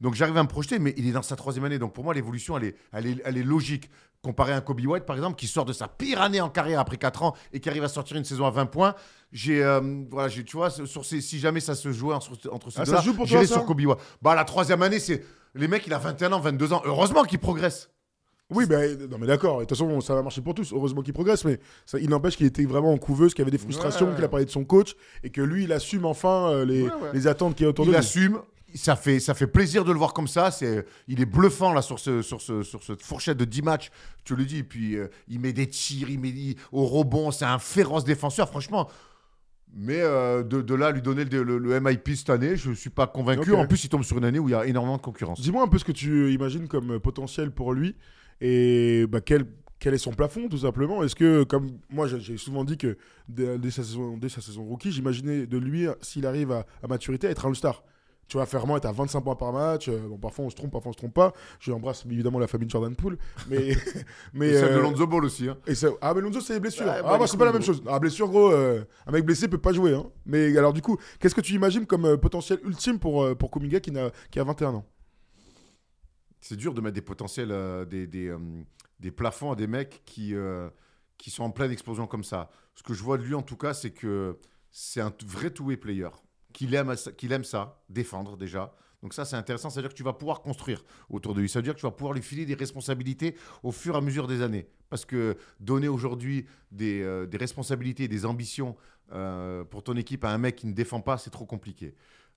Donc 0.00 0.14
j'arrive 0.14 0.36
à 0.36 0.42
me 0.42 0.48
projeter, 0.48 0.80
mais 0.80 0.92
il 0.96 1.06
est 1.08 1.12
dans 1.12 1.22
sa 1.22 1.36
troisième 1.36 1.64
année. 1.64 1.78
Donc 1.78 1.92
pour 1.94 2.02
moi, 2.02 2.12
l'évolution, 2.12 2.58
elle 2.58 2.64
est, 2.64 2.76
elle, 2.92 3.06
est, 3.06 3.22
elle 3.24 3.38
est 3.38 3.44
logique. 3.44 3.88
Comparé 4.24 4.52
à 4.52 4.56
un 4.56 4.60
Kobe 4.62 4.80
White, 4.84 5.04
par 5.04 5.16
exemple, 5.16 5.36
qui 5.36 5.46
sort 5.46 5.66
de 5.66 5.72
sa 5.74 5.86
pire 5.86 6.20
année 6.22 6.40
en 6.40 6.48
carrière 6.48 6.80
après 6.80 6.96
4 6.96 7.22
ans 7.22 7.34
et 7.52 7.60
qui 7.60 7.68
arrive 7.68 7.84
à 7.84 7.88
sortir 7.88 8.16
une 8.16 8.24
saison 8.24 8.46
à 8.46 8.50
20 8.50 8.66
points. 8.66 8.94
J'ai, 9.32 9.62
euh, 9.62 9.80
voilà, 10.10 10.28
j'ai, 10.28 10.42
tu 10.44 10.56
vois, 10.56 10.70
sur 10.70 11.04
ces, 11.04 11.20
si 11.20 11.38
jamais 11.38 11.60
ça 11.60 11.74
se 11.74 11.92
jouait 11.92 12.14
entre, 12.14 12.30
entre 12.50 12.70
ces 12.70 12.80
Ah, 12.80 12.84
deux-là, 12.84 13.02
j'irais 13.24 13.46
sur 13.46 13.64
Kobe 13.66 13.80
White. 13.80 13.98
Bah, 14.22 14.34
la 14.34 14.44
troisième 14.44 14.82
année, 14.82 14.98
c'est. 14.98 15.22
Les 15.54 15.68
mecs, 15.68 15.86
il 15.86 15.92
a 15.92 15.98
21 15.98 16.32
ans, 16.32 16.40
22 16.40 16.72
ans. 16.72 16.82
Heureusement 16.84 17.22
qu'il 17.24 17.38
progresse. 17.38 17.90
Oui, 18.50 18.66
ben, 18.66 19.08
non, 19.10 19.18
mais 19.18 19.26
d'accord. 19.26 19.56
De 19.56 19.60
toute 19.64 19.70
façon, 19.70 20.00
ça 20.00 20.14
va 20.14 20.22
marcher 20.22 20.40
pour 20.42 20.54
tous. 20.54 20.72
Heureusement 20.72 21.02
qu'il 21.02 21.14
progresse, 21.14 21.44
mais 21.44 21.58
ça, 21.86 21.98
il 21.98 22.08
n'empêche 22.10 22.36
qu'il 22.36 22.46
était 22.46 22.64
vraiment 22.64 22.92
en 22.92 22.98
couveuse, 22.98 23.32
qu'il 23.34 23.40
y 23.40 23.44
avait 23.44 23.50
des 23.50 23.58
frustrations, 23.58 24.08
Ouais. 24.08 24.14
qu'il 24.16 24.24
a 24.24 24.28
parlé 24.28 24.44
de 24.44 24.50
son 24.50 24.64
coach 24.64 24.94
et 25.22 25.30
que 25.30 25.40
lui, 25.40 25.64
il 25.64 25.72
assume 25.72 26.04
enfin 26.04 26.50
euh, 26.50 26.64
les, 26.64 26.82
Ouais, 26.82 26.90
les 27.12 27.26
attentes 27.26 27.54
qu'il 27.54 27.64
y 27.64 27.66
a 27.66 27.70
autour 27.70 27.84
il 27.84 27.88
de 27.88 27.92
lui. 27.92 27.98
assume. 27.98 28.40
Ça 28.76 28.96
fait, 28.96 29.20
ça 29.20 29.34
fait 29.34 29.46
plaisir 29.46 29.84
de 29.84 29.92
le 29.92 29.98
voir 29.98 30.12
comme 30.12 30.26
ça. 30.28 30.50
C'est, 30.50 30.84
il 31.06 31.20
est 31.20 31.26
bluffant 31.26 31.72
là 31.72 31.80
sur, 31.80 31.98
ce, 32.00 32.22
sur, 32.22 32.40
ce, 32.40 32.62
sur 32.62 32.82
cette 32.82 33.02
fourchette 33.02 33.36
de 33.38 33.44
10 33.44 33.62
matchs. 33.62 33.90
Tu 34.24 34.34
le 34.34 34.44
dis. 34.44 34.58
Et 34.58 34.62
puis 34.64 34.96
euh, 34.96 35.06
il 35.28 35.38
met 35.40 35.52
des 35.52 35.68
tirs, 35.68 36.10
il 36.10 36.18
met 36.18 36.30
il- 36.30 36.56
au 36.72 36.84
rebond. 36.84 37.30
C'est 37.30 37.44
un 37.44 37.58
féroce 37.60 38.04
défenseur, 38.04 38.48
franchement. 38.48 38.88
Mais 39.76 40.00
euh, 40.00 40.42
de, 40.44 40.60
de 40.60 40.74
là 40.74 40.90
lui 40.92 41.02
donner 41.02 41.24
le, 41.24 41.42
le- 41.42 41.58
le 41.58 41.80
MIP 41.80 42.10
cette 42.16 42.30
année, 42.30 42.56
je 42.56 42.70
ne 42.70 42.74
suis 42.74 42.90
pas 42.90 43.06
convaincu. 43.06 43.50
En 43.60 43.66
plus, 43.66 43.84
il 43.84 43.88
tombe 43.88 44.04
sur 44.04 44.18
une 44.18 44.24
année 44.24 44.38
où 44.38 44.48
il 44.48 44.52
y 44.52 44.54
a 44.54 44.66
énormément 44.66 44.96
de 44.96 45.02
concurrence. 45.02 45.40
Dis-moi 45.40 45.62
un 45.64 45.68
peu 45.68 45.78
ce 45.78 45.84
que 45.84 45.92
tu 45.92 46.32
imagines 46.32 46.68
comme 46.68 47.00
potentiel 47.00 47.50
pour 47.50 47.72
lui 47.72 47.96
et 48.40 49.06
bah, 49.08 49.20
quel, 49.20 49.46
quel 49.80 49.94
est 49.94 49.98
son 49.98 50.12
plafond, 50.12 50.48
tout 50.48 50.58
simplement. 50.58 51.02
Est-ce 51.02 51.16
que, 51.16 51.42
comme 51.44 51.70
moi, 51.90 52.06
j'ai- 52.06 52.20
j'ai 52.20 52.36
souvent 52.36 52.64
dit 52.64 52.76
que 52.76 52.96
dès, 53.28 53.58
dès 53.58 53.70
sa, 53.70 53.82
saison, 53.82 54.16
dès 54.16 54.28
sa 54.28 54.40
saison 54.40 54.64
rookie, 54.64 54.92
j'imaginais 54.92 55.46
de 55.46 55.58
lui, 55.58 55.86
s'il 56.02 56.26
arrive 56.26 56.52
à, 56.52 56.66
à 56.82 56.86
maturité, 56.86 57.26
être 57.28 57.44
un 57.46 57.48
All-Star. 57.48 57.82
Tu 58.26 58.36
vois, 58.38 58.46
Fermant 58.46 58.76
est 58.76 58.84
à 58.86 58.92
25 58.92 59.20
points 59.20 59.34
par 59.36 59.52
match. 59.52 59.88
euh, 59.88 60.08
bon, 60.08 60.16
parfois 60.18 60.46
on 60.46 60.50
se 60.50 60.56
trompe, 60.56 60.70
parfois 60.72 60.90
on 60.90 60.92
se 60.92 60.98
trompe 60.98 61.12
pas. 61.14 61.32
J'embrasse 61.60 62.04
évidemment 62.06 62.38
la 62.38 62.46
famille 62.46 62.66
de 62.66 62.70
Jordan 62.70 62.94
Poole. 62.96 63.18
Mais, 63.48 63.76
mais, 64.32 64.48
Et 64.48 64.54
celle 64.54 64.72
de 64.74 64.78
euh, 64.78 64.82
Lonzo 64.82 65.06
Ball 65.06 65.24
aussi. 65.24 65.48
hein. 65.48 65.58
Et 65.66 65.74
ça- 65.74 65.88
Ah, 66.00 66.14
mais 66.14 66.20
Lonzo, 66.22 66.40
c'est 66.40 66.54
les 66.54 66.60
blessures. 66.60 66.86
Ouais, 66.86 67.02
bah, 67.02 67.10
ah, 67.14 67.18
bah, 67.18 67.26
c'est 67.26 67.36
pas 67.36 67.44
la 67.44 67.52
même 67.52 67.62
chose. 67.62 67.82
Ah, 67.86 67.98
blessure, 67.98 68.28
gros, 68.28 68.50
euh, 68.50 68.82
un 69.06 69.12
mec 69.12 69.24
blessé 69.24 69.46
peut 69.48 69.58
pas 69.58 69.72
jouer. 69.72 69.94
Hein. 69.94 70.06
Mais 70.26 70.56
alors, 70.56 70.72
du 70.72 70.80
coup, 70.82 70.96
qu'est-ce 71.20 71.34
que 71.34 71.40
tu 71.42 71.52
imagines 71.54 71.84
comme 71.86 72.06
euh, 72.06 72.16
potentiel 72.16 72.58
ultime 72.64 72.98
pour, 72.98 73.36
pour 73.36 73.50
Kuminga 73.50 73.80
qui, 73.80 73.90
n'a- 73.92 74.10
qui 74.30 74.40
a 74.40 74.44
21 74.44 74.74
ans? 74.74 74.86
C'est 76.40 76.56
dur 76.56 76.74
de 76.74 76.80
mettre 76.80 76.94
des 76.94 77.00
potentiels, 77.02 77.54
des, 77.88 78.06
des, 78.06 78.34
des 79.00 79.10
plafonds 79.10 79.52
à 79.52 79.56
des 79.56 79.66
mecs 79.66 80.02
qui, 80.04 80.34
qui 81.16 81.30
sont 81.30 81.42
en 81.44 81.50
pleine 81.50 81.70
explosion 81.70 82.06
comme 82.06 82.24
ça. 82.24 82.50
Ce 82.74 82.82
que 82.82 82.92
je 82.92 83.02
vois 83.02 83.16
de 83.18 83.22
lui, 83.22 83.34
en 83.34 83.42
tout 83.42 83.56
cas, 83.56 83.72
c'est 83.72 83.92
que 83.92 84.38
c'est 84.70 85.00
un 85.00 85.12
vrai 85.26 85.50
two-way 85.50 85.76
player, 85.76 86.08
qu'il 86.54 86.74
aime, 86.74 86.94
aime 87.30 87.44
ça, 87.44 87.82
défendre 87.90 88.38
déjà. 88.38 88.74
Donc 89.02 89.12
ça, 89.12 89.26
c'est 89.26 89.36
intéressant. 89.36 89.68
C'est-à-dire 89.68 89.90
que 89.90 89.96
tu 89.96 90.02
vas 90.02 90.14
pouvoir 90.14 90.40
construire 90.40 90.82
autour 91.10 91.34
de 91.34 91.42
lui. 91.42 91.48
Ça 91.50 91.58
veut 91.58 91.62
dire 91.62 91.74
que 91.74 91.80
tu 91.80 91.84
vas 91.84 91.92
pouvoir 91.92 92.14
lui 92.14 92.22
filer 92.22 92.46
des 92.46 92.54
responsabilités 92.54 93.36
au 93.62 93.70
fur 93.70 93.94
et 93.94 93.98
à 93.98 94.00
mesure 94.00 94.26
des 94.26 94.40
années. 94.40 94.66
Parce 94.88 95.04
que 95.04 95.36
donner 95.60 95.88
aujourd'hui 95.88 96.46
des, 96.70 97.02
euh, 97.02 97.26
des 97.26 97.36
responsabilités, 97.36 98.08
des 98.08 98.24
ambitions 98.24 98.76
euh, 99.12 99.62
pour 99.64 99.82
ton 99.82 99.94
équipe 99.96 100.24
à 100.24 100.30
un 100.30 100.38
mec 100.38 100.56
qui 100.56 100.66
ne 100.66 100.72
défend 100.72 101.02
pas, 101.02 101.18
c'est 101.18 101.28
trop 101.28 101.44
compliqué. 101.44 101.94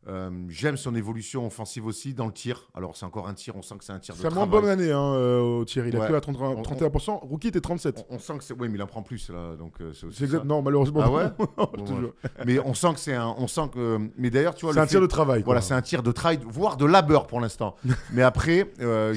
Euh, 0.08 0.30
J'aime 0.48 0.78
son 0.78 0.96
évolution 0.96 1.46
offensive 1.46 1.86
aussi 1.86 2.14
dans 2.14 2.28
le 2.28 2.32
tir. 2.32 2.70
Alors 2.74 2.96
c'est 2.96 3.06
encore 3.06 3.28
un 3.28 3.34
tir, 3.34 3.56
on 3.58 3.62
sent 3.62 3.76
que 3.78 3.84
c'est 3.84 3.92
un 3.92 4.00
tir 4.00 4.16
de 4.16 4.20
C'est 4.22 4.34
moins 4.34 4.48
travail. 4.48 4.62
bonne 4.62 4.70
année 4.70 4.92
hein, 4.92 5.14
euh, 5.16 5.42
au 5.42 5.66
tir. 5.66 5.86
Il 5.86 5.96
a 5.98 6.00
Ouais. 6.00 6.08
que 6.08 6.14
à 6.14 6.22
30 6.22 6.38
On- 6.40 6.62
31%. 6.62 7.20
Rookie, 7.24 7.52
t'es 7.52 7.60
37. 7.60 8.06
On, 8.10 8.16
on 8.16 8.20
sent 8.20 8.38
que 8.38 8.44
c'est. 8.46 8.54
Oui, 8.54 8.70
mais 8.70 8.76
il 8.78 8.82
en 8.82 8.88
prend 8.88 9.02
plus 9.02 9.30
là, 9.30 9.56
donc 9.58 9.74
euh, 9.82 9.92
c'est 9.94 10.08
exact. 10.24 10.46
Non, 10.46 10.62
malheureusement. 10.62 11.02
Ah 11.04 11.12
ouais? 11.12 11.26
Bon. 11.58 12.12
Mais 12.46 12.58
on 12.60 12.74
sent 12.74 12.94
que 12.94 13.00
c'est 13.00 13.16
un. 13.16 13.36
On 13.38 13.48
sent 13.48 13.70
que. 13.74 14.00
Mais 14.18 14.30
d'ailleurs, 14.30 14.56
tu 14.56 14.66
vois. 14.66 14.74
C'est 14.74 14.88
tir 14.88 15.02
de 15.02 15.08
travail. 15.08 15.42
Voilà, 15.44 15.60
c'est 15.62 15.74
un 15.74 15.82
tir 15.82 16.04
de 16.04 16.12
travail, 16.14 16.40
voire 16.48 16.78
de 16.78 16.86
labeur 16.86 17.28
pour 17.28 17.42
l'instant. 17.42 17.76
mais 18.14 18.22
après, 18.22 18.72
euh, 18.80 19.14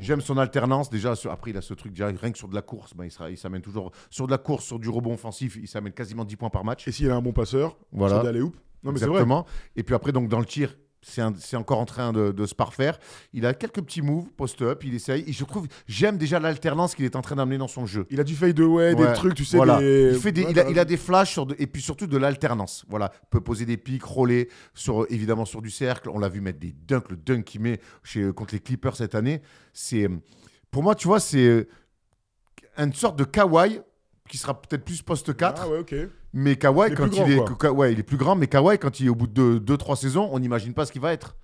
j'aime 0.00 0.20
son 0.20 0.36
alternance. 0.36 0.90
Déjà, 0.90 1.14
après, 1.30 1.52
il 1.52 1.56
a 1.56 1.62
ce 1.62 1.72
truc, 1.74 1.92
déjà, 1.92 2.08
rien 2.08 2.32
que 2.32 2.38
sur 2.38 2.48
de 2.48 2.54
la 2.54 2.62
course, 2.62 2.92
ben, 2.94 3.08
il 3.30 3.38
s'amène 3.38 3.62
toujours. 3.62 3.92
Sur 4.10 4.26
de 4.26 4.32
la 4.32 4.38
course, 4.38 4.64
sur 4.64 4.78
du 4.78 4.90
rebond 4.90 5.14
offensif, 5.14 5.56
il 5.60 5.68
s'amène 5.68 5.92
quasiment 5.92 6.24
10 6.24 6.36
points 6.36 6.50
par 6.50 6.64
match. 6.64 6.86
Et 6.86 6.92
s'il 6.92 7.10
a 7.10 7.16
un 7.16 7.22
bon 7.22 7.32
passeur, 7.32 7.76
Voilà. 7.92 8.20
sur 8.22 8.32
des. 8.32 8.40
Non, 8.84 8.92
mais 8.92 8.98
c'est 8.98 9.04
vrai. 9.06 9.14
Exactement. 9.16 9.46
Et 9.76 9.82
puis 9.82 9.94
après, 9.94 10.12
donc 10.12 10.28
dans 10.28 10.40
le 10.40 10.46
tir, 10.46 10.76
c'est 11.04 11.56
encore 11.56 11.80
en 11.80 11.84
train 11.84 12.12
de, 12.12 12.30
de 12.30 12.46
se 12.46 12.54
parfaire. 12.54 12.96
Il 13.32 13.44
a 13.44 13.54
quelques 13.54 13.82
petits 13.82 14.02
moves, 14.02 14.28
post-up, 14.36 14.84
il 14.84 14.94
essaye. 14.94 15.24
Et 15.26 15.32
je 15.32 15.44
trouve, 15.44 15.66
j'aime 15.88 16.16
déjà 16.16 16.38
l'alternance 16.38 16.94
qu'il 16.94 17.04
est 17.04 17.16
en 17.16 17.22
train 17.22 17.34
d'amener 17.34 17.58
dans 17.58 17.66
son 17.66 17.86
jeu. 17.86 18.06
Il 18.08 18.20
a 18.20 18.24
du 18.24 18.36
fade 18.36 18.60
away, 18.60 18.94
Ouais, 18.94 19.06
des 19.08 19.12
trucs, 19.14 19.34
tu 19.34 19.44
sais. 19.44 19.56
voilà. 19.56 19.80
des- 19.80 20.12
Il, 20.14 20.20
fait 20.20 20.30
des- 20.30 20.44
Ouais, 20.44 20.52
il, 20.52 20.60
a, 20.60 20.70
il 20.70 20.78
a 20.78 20.84
des 20.84 20.96
flashs 20.96 21.32
sur 21.32 21.44
de- 21.46 21.56
et 21.58 21.66
puis 21.66 21.82
surtout 21.82 22.06
de 22.06 22.16
l'alternance. 22.16 22.84
Voilà, 22.88 23.10
il 23.20 23.26
peut 23.30 23.40
poser 23.40 23.66
des 23.66 23.76
pics, 23.78 24.04
roller 24.04 24.46
sur 24.74 25.04
évidemment 25.10 25.44
sur 25.44 25.60
du 25.60 25.70
cercle. 25.70 26.08
On 26.08 26.20
l'a 26.20 26.28
vu 26.28 26.40
mettre 26.40 26.60
des 26.60 26.72
dunks, 26.72 27.10
le 27.10 27.16
dunk 27.16 27.42
qu'il 27.42 27.62
met 27.62 27.80
chez, 28.04 28.32
contre 28.32 28.54
les 28.54 28.60
Clippers 28.60 28.94
cette 28.94 29.16
année. 29.16 29.42
C'est 29.72 30.08
pour 30.70 30.84
moi, 30.84 30.94
tu 30.94 31.08
vois, 31.08 31.18
c'est 31.18 31.66
une 32.78 32.92
sorte 32.92 33.16
de 33.18 33.24
Kawhi 33.24 33.80
qui 34.28 34.38
sera 34.38 34.60
peut-être 34.62 34.84
plus 34.84 35.02
poste 35.02 35.36
4 35.36 35.62
Ah 35.64 35.68
ouais, 35.68 35.78
ok. 35.80 35.94
Mais 36.34 36.56
Kawhi, 36.56 36.88
Il 36.90 36.94
quand 36.94 37.04
il 37.26 37.32
est. 37.32 37.36
Ka- 37.58 37.72
ouais, 37.72 37.92
il 37.92 37.98
est 37.98 38.02
plus 38.02 38.16
grand, 38.16 38.34
mais 38.36 38.46
Kawhi, 38.46 38.78
quand 38.78 39.00
il 39.00 39.06
est 39.06 39.08
au 39.10 39.14
bout 39.14 39.26
de 39.26 39.58
2-3 39.58 39.96
saisons, 39.96 40.28
on 40.32 40.38
n'imagine 40.38 40.72
pas 40.72 40.86
ce 40.86 40.92
qu'il 40.92 41.02
va 41.02 41.12
être. 41.12 41.36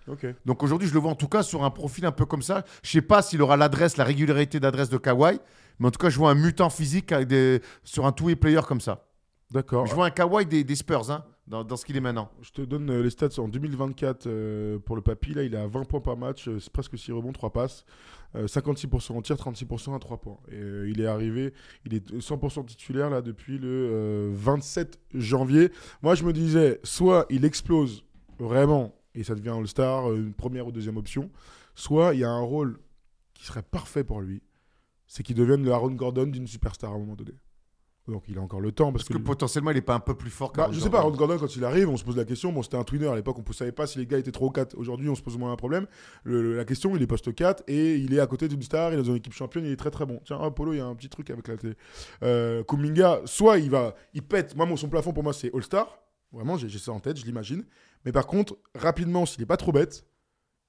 Donc 0.47 0.62
aujourd'hui, 0.62 0.88
je 0.88 0.95
le 0.95 1.00
vois 1.00 1.11
en 1.11 1.14
tout 1.14 1.28
cas 1.28 1.42
sur 1.42 1.62
un 1.64 1.71
profil 1.71 2.07
un 2.07 2.12
peu 2.12 2.25
comme 2.25 2.40
ça. 2.42 2.64
Je 2.83 2.90
sais 2.90 3.02
pas 3.02 3.21
s'il 3.21 3.42
aura 3.42 3.57
l'adresse, 3.59 3.97
la 3.99 4.04
régularité 4.04 4.61
d'adresse 4.61 4.88
de 4.88 4.97
Kawhi, 4.97 5.40
mais 5.78 5.88
en 5.88 5.90
tout 5.90 5.99
cas, 5.99 6.09
je 6.09 6.16
vois 6.18 6.30
un 6.30 6.35
mutant 6.35 6.71
physique 6.71 7.12
avec 7.12 7.28
des- 7.28 7.61
sur 7.85 8.07
un 8.07 8.12
two-way 8.12 8.35
player 8.37 8.61
comme 8.66 8.80
ça. 8.80 9.04
D'accord. 9.50 9.87
Je 9.87 9.95
vois 9.95 10.07
un 10.07 10.11
Kawhi 10.11 10.47
des, 10.47 10.64
des 10.64 10.75
Spurs 10.76 11.11
hein, 11.11 11.25
dans, 11.48 11.76
ce 11.76 11.84
qu'il 11.84 11.96
est 11.96 12.00
maintenant. 12.00 12.30
Je 12.42 12.50
te 12.50 12.62
donne 12.62 12.90
euh, 12.90 13.02
les 13.02 13.10
stats 13.10 13.38
en 13.38 13.48
2024 13.48 14.26
euh, 14.26 14.78
pour 14.78 14.96
le 14.96 15.02
papy. 15.02 15.34
Là, 15.34 15.42
il 15.42 15.56
à 15.56 15.66
20 15.66 15.84
points 15.84 16.00
par 16.00 16.16
match, 16.16 16.48
euh, 16.48 16.58
c'est 16.60 16.72
presque 16.72 16.98
6 16.98 17.12
rebonds, 17.12 17.32
3 17.32 17.52
passes, 17.52 17.84
euh, 18.36 18.46
56% 18.46 19.12
en 19.12 19.22
tir, 19.22 19.36
36% 19.36 19.94
à 19.94 19.98
3 19.98 20.18
points. 20.18 20.38
Et 20.50 20.56
euh, 20.56 20.90
il 20.90 21.00
est 21.00 21.06
arrivé, 21.06 21.54
il 21.86 21.94
est 21.94 22.12
100% 22.12 22.66
titulaire 22.66 23.10
là 23.10 23.22
depuis 23.22 23.58
le 23.58 23.68
euh, 23.68 24.30
27 24.32 24.98
janvier. 25.14 25.72
Moi, 26.02 26.14
je 26.14 26.24
me 26.24 26.32
disais, 26.32 26.80
soit 26.84 27.26
il 27.30 27.44
explose 27.44 28.04
vraiment 28.38 28.94
et 29.18 29.24
ça 29.24 29.34
devient 29.34 29.50
All-Star, 29.50 30.10
euh, 30.10 30.16
une 30.16 30.34
première 30.34 30.66
ou 30.66 30.72
deuxième 30.72 30.96
option, 30.96 31.30
soit 31.74 32.14
il 32.14 32.20
y 32.20 32.24
a 32.24 32.30
un 32.30 32.40
rôle 32.40 32.78
qui 33.34 33.44
serait 33.44 33.62
parfait 33.62 34.04
pour 34.04 34.20
lui, 34.20 34.42
c'est 35.06 35.22
qu'il 35.22 35.36
devienne 35.36 35.64
le 35.64 35.72
Aaron 35.72 35.90
Gordon 35.92 36.26
d'une 36.26 36.46
superstar 36.46 36.92
à 36.92 36.94
un 36.94 36.98
moment 36.98 37.16
donné. 37.16 37.32
Donc 38.08 38.24
il 38.28 38.38
a 38.38 38.40
encore 38.40 38.60
le 38.60 38.72
temps 38.72 38.90
parce 38.90 39.04
Parce 39.04 39.08
que 39.18 39.22
que 39.22 39.26
potentiellement, 39.26 39.70
il 39.70 39.76
est 39.76 39.82
pas 39.82 39.94
un 39.94 40.00
peu 40.00 40.14
plus 40.14 40.30
fort 40.30 40.52
bah, 40.56 40.70
je 40.72 40.80
sais 40.80 40.88
pas. 40.90 40.98
Aaron 41.00 41.10
Gordon, 41.10 41.36
quand 41.38 41.54
il 41.56 41.64
arrive, 41.64 41.88
on 41.90 41.96
se 41.98 42.04
pose 42.04 42.16
la 42.16 42.24
question. 42.24 42.50
Bon, 42.52 42.62
c'était 42.62 42.76
un 42.78 42.84
twinner 42.84 43.06
à 43.08 43.14
l'époque, 43.14 43.36
on 43.38 43.44
ne 43.46 43.52
savait 43.54 43.70
pas 43.72 43.86
si 43.86 43.98
les 43.98 44.06
gars 44.06 44.16
étaient 44.18 44.32
3 44.32 44.48
ou 44.48 44.50
4. 44.50 44.76
Aujourd'hui, 44.78 45.08
on 45.10 45.14
se 45.14 45.20
pose 45.22 45.36
moins 45.36 45.52
un 45.52 45.56
problème. 45.56 45.86
Le- 46.24 46.40
le- 46.42 46.56
la 46.56 46.64
question, 46.64 46.96
il 46.96 47.02
est 47.02 47.06
poste 47.06 47.34
4 47.34 47.62
et 47.68 47.96
il 47.96 48.14
est 48.14 48.20
à 48.20 48.26
côté 48.26 48.48
d'une 48.48 48.62
star, 48.62 48.92
il 48.92 48.94
est 48.94 49.02
dans 49.02 49.04
une 49.10 49.16
équipe 49.16 49.34
championne, 49.34 49.64
il 49.66 49.72
est 49.72 49.76
très 49.76 49.90
très 49.90 50.06
bon. 50.06 50.20
Tiens, 50.24 50.38
ah, 50.42 50.50
Polo, 50.50 50.72
il 50.72 50.78
y 50.78 50.80
a 50.80 50.86
un 50.86 50.94
petit 50.94 51.10
truc 51.10 51.28
avec 51.30 51.46
la 51.48 51.56
télé. 51.58 51.74
Euh, 52.22 52.64
Kuminga, 52.64 53.20
soit 53.26 53.58
il 53.58 53.70
va, 53.70 53.94
il 54.14 54.22
pète. 54.22 54.56
Moi, 54.56 54.64
mon 54.66 54.76
son 54.76 54.88
plafond 54.88 55.12
pour 55.12 55.22
moi, 55.22 55.32
c'est 55.34 55.54
All-Star. 55.54 55.98
Vraiment, 56.32 56.56
j'ai 56.56 56.68
ça 56.78 56.92
en 56.92 57.00
tête, 57.00 57.18
je 57.18 57.24
l'imagine. 57.26 57.64
Mais 58.04 58.12
par 58.12 58.26
contre, 58.26 58.56
rapidement, 58.74 59.26
s'il 59.26 59.40
n'est 59.40 59.46
pas 59.46 59.56
trop 59.56 59.72
bête, 59.72 60.04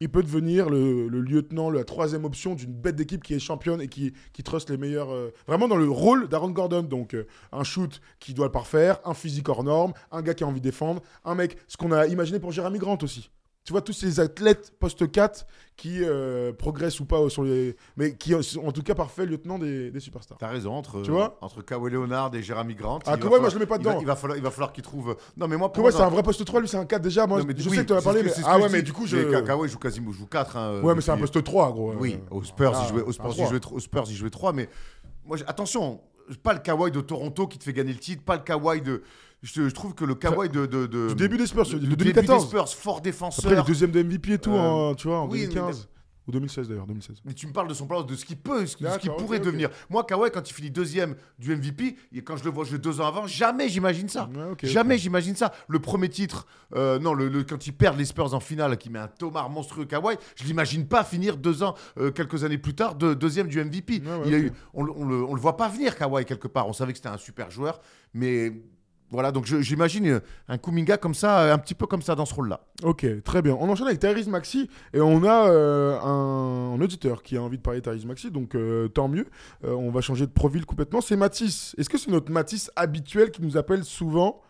il 0.01 0.09
peut 0.09 0.23
devenir 0.23 0.69
le, 0.69 1.07
lieutenant, 1.09 1.69
la 1.69 1.83
troisième 1.83 2.23
option 2.23 2.55
d'une 2.55 2.71
bête 2.71 2.95
d'équipe 2.95 3.23
qui 3.23 3.33
est 3.33 3.39
championne 3.39 3.81
et 3.81 3.89
qui, 3.89 4.13
qui 4.31 4.43
trust 4.43 4.69
les 4.69 4.77
meilleurs. 4.77 5.11
euh, 5.11 5.33
vraiment 5.47 5.67
dans 5.67 5.75
le 5.75 5.89
rôle 5.89 6.29
d'Aaron 6.29 6.51
Gordon. 6.51 6.83
Donc, 6.83 7.13
euh, 7.13 7.27
un 7.51 7.63
shoot 7.63 7.99
qui 8.19 8.33
doit 8.33 8.45
le 8.45 8.51
parfaire, 8.51 8.99
un 9.03 9.13
physique 9.13 9.49
hors 9.49 9.63
norme, 9.63 9.93
un 10.11 10.21
gars 10.21 10.33
qui 10.33 10.43
a 10.43 10.47
envie 10.47 10.61
de 10.61 10.63
défendre, 10.63 11.01
un 11.25 11.35
mec, 11.35 11.57
ce 11.67 11.75
qu'on 11.75 11.91
a 11.91 12.07
imaginé 12.07 12.39
pour 12.39 12.51
Jeremy 12.51 12.79
Grant 12.79 12.97
aussi. 13.01 13.29
Tu 13.69 13.73
vois, 13.73 13.81
tous 13.83 13.93
ces 13.93 14.19
athlètes 14.19 14.73
post 14.79 15.11
4 15.11 15.45
qui 15.77 15.99
euh, 16.03 16.51
progressent 16.51 16.99
ou 17.01 17.05
pas 17.05 17.29
sur 17.29 17.43
les. 17.43 17.75
Mais 17.97 18.15
qui 18.15 18.33
sont 18.41 18.65
en 18.65 18.71
tout 18.71 18.81
cas 18.81 18.95
parfaits 18.95 19.29
lieutenants 19.29 19.59
des, 19.59 19.91
des 19.91 19.99
superstars. 19.99 20.39
T'as 20.39 20.47
raison, 20.47 20.73
entre, 20.73 21.03
Tu 21.03 21.11
vois 21.11 21.37
entre 21.41 21.61
Kawhi 21.61 21.91
Leonard 21.91 22.33
et 22.33 22.41
Jeremy 22.41 22.73
Grant. 22.73 22.97
Ah, 23.05 23.15
Kawhi, 23.15 23.39
moi, 23.39 23.49
je 23.49 23.53
le 23.53 23.59
mets 23.59 23.65
pas 23.67 23.75
il 23.77 23.83
va- 23.83 23.91
dedans. 23.91 24.01
Il 24.01 24.07
va 24.07 24.15
falloir, 24.15 24.37
il 24.39 24.41
va 24.43 24.49
falloir 24.49 24.73
qu'il 24.73 24.83
trouve. 24.83 25.15
Non, 25.37 25.47
mais 25.47 25.55
moi, 25.55 25.71
pour 25.71 25.83
ouais, 25.83 25.91
moi, 25.91 25.99
c'est 25.99 26.03
un 26.03 26.09
vrai 26.09 26.23
poste 26.23 26.43
3, 26.43 26.61
lui, 26.61 26.67
c'est 26.67 26.77
un 26.77 26.85
4 26.87 26.99
déjà. 27.03 27.27
Moi, 27.27 27.37
Non, 27.41 27.45
mais 27.47 27.53
je 27.55 27.69
oui, 27.69 27.75
sais 27.75 27.83
que 27.83 27.89
tu 27.89 27.93
as 27.93 28.01
parlé, 28.01 28.23
mais. 28.23 28.31
Ah 28.43 28.57
ouais, 28.57 28.69
mais 28.69 28.81
du 28.81 28.91
coup, 28.91 29.05
je. 29.05 29.39
Kawhi 29.41 29.69
joue 29.69 29.77
quasiment 29.77 30.11
joue 30.11 30.25
4. 30.25 30.57
hein, 30.57 30.81
Ouais, 30.81 30.95
mais 30.95 31.01
c'est 31.01 31.11
un 31.11 31.17
poste 31.17 31.43
3, 31.43 31.71
gros. 31.71 31.93
Oui, 31.93 32.15
Euh, 32.31 32.37
aux 32.37 32.43
Spurs, 32.43 32.73
ah, 32.75 32.81
il 32.85 32.89
jouait, 32.89 33.03
aux 33.03 33.11
Spurs, 33.11 33.35
il 33.37 33.45
jouait, 33.45 33.59
aux 33.71 33.79
Spurs, 33.79 34.05
il 34.09 34.15
jouait 34.15 34.31
3, 34.31 34.51
mais 34.51 34.67
moi, 35.25 35.37
attention, 35.45 36.01
pas 36.41 36.53
le 36.53 36.59
Kawhi 36.59 36.89
de 36.89 37.01
Toronto 37.01 37.45
qui 37.45 37.59
te 37.59 37.63
fait 37.65 37.73
gagner 37.73 37.93
le 37.93 37.99
titre, 37.99 38.23
pas 38.23 38.37
le 38.37 38.41
Kawhi 38.41 38.81
de. 38.81 39.03
Je, 39.41 39.69
je 39.69 39.73
trouve 39.73 39.93
que 39.95 40.03
le 40.05 40.15
Kawhi 40.15 40.49
de, 40.49 40.65
de, 40.65 40.85
de- 40.85 41.07
Du 41.09 41.15
début 41.15 41.37
des 41.37 41.47
Spurs, 41.47 41.65
de- 41.65 41.73
de 41.75 41.79
du 41.79 41.95
2014. 41.95 42.27
début 42.27 42.41
des 42.41 42.47
Spurs, 42.47 42.69
fort 42.69 42.97
Après, 42.97 43.09
il 43.09 43.11
défenseur. 43.13 43.51
est 43.63 43.67
deuxième 43.67 43.91
de 43.91 44.03
MVP 44.03 44.33
et 44.33 44.37
tout, 44.37 44.51
Euh, 44.51 44.59
en, 44.91 44.95
tu 44.95 45.07
vois, 45.07 45.19
en 45.19 45.27
oui, 45.29 45.41
mais 45.47 45.47
2015. 45.53 45.87
Ou 46.27 46.31
2016 46.31 46.67
d'ailleurs, 46.67 46.85
2016. 46.85 47.21
Mais 47.25 47.33
tu 47.33 47.47
me 47.47 47.53
parles 47.53 47.67
de 47.69 47.73
son 47.73 47.87
plan, 47.87 48.03
de 48.03 48.15
ce 48.15 48.23
qu'il 48.23 48.37
peut, 48.37 48.61
de 48.61 48.65
ce 48.67 48.75
qu'il 48.99 49.09
pourrait 49.17 49.39
devenir. 49.39 49.69
Moi, 49.89 50.03
Kawhi, 50.03 50.29
quand 50.29 50.47
il 50.47 50.53
finit 50.53 50.69
deuxième 50.69 51.15
du 51.39 51.55
MVP, 51.55 51.95
et 52.13 52.21
quand 52.21 52.35
je 52.37 52.43
le 52.43 52.51
vois 52.51 52.65
jouer 52.65 52.77
deux 52.77 53.01
ans 53.01 53.07
avant, 53.07 53.25
jamais 53.25 53.67
j'imagine 53.67 54.07
ça. 54.09 54.29
Ouais, 54.35 54.53
jamais 54.67 54.99
j'imagine 54.99 55.35
ça. 55.35 55.51
Le 55.69 55.79
premier 55.79 56.07
titre, 56.09 56.45
euh, 56.75 56.99
non, 56.99 57.15
le, 57.15 57.29
le- 57.29 57.43
quand 57.43 57.65
ils 57.65 57.71
perdent 57.73 57.97
les 57.97 58.05
Spurs 58.05 58.33
en 58.35 58.39
finale, 58.41 58.77
qui 58.77 58.91
met 58.91 58.99
un 58.99 59.07
tomard 59.07 59.49
monstrueux 59.49 59.85
Kawhi, 59.85 60.17
je 60.35 60.43
l'imagine 60.43 60.85
pas 60.85 61.03
finir 61.03 61.35
deux 61.37 61.63
ans, 61.63 61.73
euh, 61.97 62.11
quelques 62.11 62.43
années 62.43 62.59
plus 62.59 62.75
tard, 62.75 62.93
de- 62.93 63.15
deuxième 63.15 63.47
du 63.47 63.59
MVP. 63.63 63.93
Ouais, 64.05 64.11
ouais, 64.17 64.21
il 64.27 64.33
a 64.35 64.37
eu, 64.37 64.51
on, 64.75 64.83
le- 64.83 64.91
on 64.95 65.05
le, 65.05 65.23
on 65.23 65.33
le 65.33 65.41
voit 65.41 65.57
pas 65.57 65.69
venir, 65.69 65.95
Kawhi, 65.95 66.25
quelque 66.25 66.47
part. 66.49 66.67
On 66.67 66.73
savait 66.73 66.91
que 66.91 66.97
c'était 66.99 67.09
un 67.09 67.17
super 67.17 67.49
joueur, 67.49 67.79
mais 68.13 68.53
voilà, 69.11 69.31
donc 69.31 69.45
j'imagine 69.45 70.07
euh, 70.07 70.19
un 70.47 70.57
Kuminga 70.57 70.97
comme 70.97 71.13
ça, 71.15 71.41
euh, 71.41 71.53
un 71.53 71.57
petit 71.57 71.73
peu 71.73 71.87
comme 71.87 72.01
ça 72.01 72.15
dans 72.15 72.25
ce 72.25 72.33
rôle-là. 72.33 72.61
Ok, 72.83 73.05
très 73.23 73.41
bien. 73.41 73.55
On 73.59 73.67
enchaîne 73.69 73.87
avec 73.87 73.99
Tyrese 73.99 74.27
Maxi 74.27 74.69
et 74.93 75.01
on 75.01 75.23
a 75.23 75.49
euh, 75.49 75.99
un, 76.01 76.75
un 76.75 76.81
auditeur 76.81 77.23
qui 77.23 77.35
a 77.37 77.41
envie 77.41 77.57
de 77.57 77.61
parler 77.63 77.81
de 77.81 77.85
Tyrese 77.89 78.05
Maxi, 78.05 78.29
donc 78.31 78.53
euh, 78.55 78.87
tant 78.87 79.07
mieux. 79.07 79.25
Euh, 79.63 79.73
on 79.73 79.89
va 79.91 80.01
changer 80.01 80.27
de 80.27 80.31
profil 80.31 80.65
complètement. 80.65 81.01
C'est 81.01 81.15
Matisse. 81.15 81.75
Est-ce 81.77 81.89
que 81.89 81.97
c'est 81.97 82.11
notre 82.11 82.31
Matisse 82.31 82.71
habituel 82.75 83.31
qui 83.31 83.41
nous 83.41 83.57
appelle 83.57 83.83
souvent? 83.83 84.41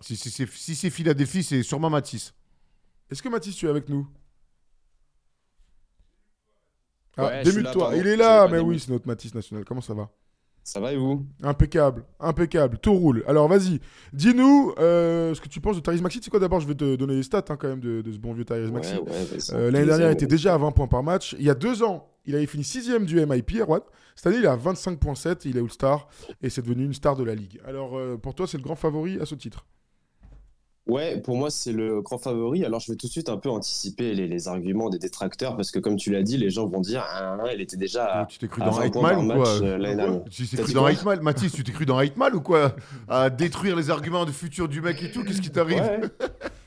Si, 0.00 0.16
si, 0.16 0.30
c'est- 0.30 0.50
si 0.52 0.74
c'est 0.74 0.90
Philadelphie, 0.90 1.42
c'est 1.42 1.62
sûrement 1.62 1.90
Matisse. 1.90 2.34
Est-ce 3.10 3.22
que 3.22 3.28
Matisse, 3.28 3.56
tu 3.56 3.66
es 3.66 3.68
avec 3.68 3.88
nous? 3.88 4.06
Ah, 7.16 7.26
Ouais, 7.26 7.42
démute-toi. 7.42 7.96
Il 7.96 8.06
est 8.06 8.16
là, 8.16 8.46
mais 8.48 8.58
oui, 8.58 8.78
c'est 8.80 8.90
notre 8.92 9.06
Matisse 9.06 9.34
national. 9.34 9.64
Comment 9.64 9.80
ça 9.80 9.94
va? 9.94 10.08
Ça 10.68 10.80
va 10.80 10.92
et 10.92 10.98
vous? 10.98 11.24
Impeccable, 11.42 12.04
impeccable, 12.20 12.76
tout 12.76 12.92
roule. 12.92 13.24
Alors 13.26 13.48
vas-y, 13.48 13.80
dis-nous 14.12 14.74
euh, 14.78 15.32
ce 15.34 15.40
que 15.40 15.48
tu 15.48 15.62
penses 15.62 15.76
de 15.76 15.80
Tyrese 15.80 16.02
Maxi. 16.02 16.20
C'est 16.22 16.28
quoi 16.28 16.40
d'abord 16.40 16.60
Je 16.60 16.68
vais 16.68 16.74
te 16.74 16.94
donner 16.94 17.14
les 17.14 17.22
stats 17.22 17.42
hein, 17.48 17.56
quand 17.58 17.68
même 17.68 17.80
de, 17.80 18.02
de 18.02 18.12
ce 18.12 18.18
bon 18.18 18.34
vieux 18.34 18.44
Tyrese 18.44 18.70
Maxi. 18.70 18.92
Ouais, 18.96 19.00
ouais, 19.00 19.24
vas-y. 19.32 19.54
Euh, 19.54 19.70
L'année 19.70 19.86
dernière, 19.86 20.10
il 20.10 20.12
était 20.12 20.26
déjà 20.26 20.52
à 20.52 20.58
20 20.58 20.72
points 20.72 20.86
par 20.86 21.02
match. 21.02 21.34
Il 21.38 21.46
y 21.46 21.48
a 21.48 21.54
deux 21.54 21.82
ans, 21.82 22.06
il 22.26 22.34
avait 22.34 22.44
fini 22.44 22.64
sixième 22.64 23.06
du 23.06 23.16
MIP, 23.24 23.52
Erwan. 23.60 23.80
Cette 24.14 24.26
année, 24.26 24.36
il 24.40 24.44
est 24.44 24.48
à 24.48 24.56
25.7, 24.58 25.48
il 25.48 25.56
est 25.56 25.60
All-Star 25.60 26.06
et 26.42 26.50
c'est 26.50 26.60
devenu 26.60 26.84
une 26.84 26.92
star 26.92 27.16
de 27.16 27.24
la 27.24 27.34
ligue. 27.34 27.60
Alors 27.66 27.96
euh, 27.96 28.18
pour 28.18 28.34
toi, 28.34 28.46
c'est 28.46 28.58
le 28.58 28.62
grand 28.62 28.76
favori 28.76 29.18
à 29.20 29.24
ce 29.24 29.36
titre? 29.36 29.64
Ouais, 30.88 31.20
pour 31.20 31.36
moi, 31.36 31.50
c'est 31.50 31.72
le 31.72 32.00
grand 32.00 32.18
favori. 32.18 32.64
Alors, 32.64 32.80
je 32.80 32.90
vais 32.90 32.96
tout 32.96 33.06
de 33.06 33.12
suite 33.12 33.28
un 33.28 33.36
peu 33.36 33.50
anticiper 33.50 34.14
les, 34.14 34.26
les 34.26 34.48
arguments 34.48 34.88
des 34.88 34.98
détracteurs 34.98 35.56
parce 35.56 35.70
que, 35.70 35.78
comme 35.78 35.96
tu 35.96 36.10
l'as 36.10 36.22
dit, 36.22 36.38
les 36.38 36.50
gens 36.50 36.66
vont 36.66 36.80
dire 36.80 37.04
Ah, 37.08 37.36
il 37.52 37.60
était 37.60 37.76
déjà 37.76 38.06
à, 38.06 38.26
tu 38.26 38.38
t'es 38.38 38.48
cru 38.48 38.60
dans 38.60 38.70
20 38.70 38.82
Hate 38.86 38.92
points 38.92 39.02
Man 39.02 39.12
par 39.12 39.20
ou 39.20 39.26
match 39.26 39.38
quoi 39.38 39.66
euh, 39.66 39.78
l'année 39.78 39.96
dernière. 39.96 40.24
Tu 40.30 40.46
t'es 40.46 40.56
cru 40.62 40.72
dans 40.72 41.22
Mathis, 41.22 41.52
tu 41.52 41.62
t'es 41.62 41.72
cru 41.72 41.84
dans 41.86 42.00
Man 42.16 42.34
ou 42.34 42.40
quoi? 42.40 42.74
À 43.06 43.28
détruire 43.28 43.76
les 43.76 43.90
arguments 43.90 44.24
de 44.24 44.32
futur 44.32 44.68
du 44.68 44.80
mec 44.80 45.02
et 45.02 45.10
tout, 45.10 45.24
qu'est-ce 45.24 45.42
qui 45.42 45.50
t'arrive? 45.50 45.78
Ouais. 45.78 46.00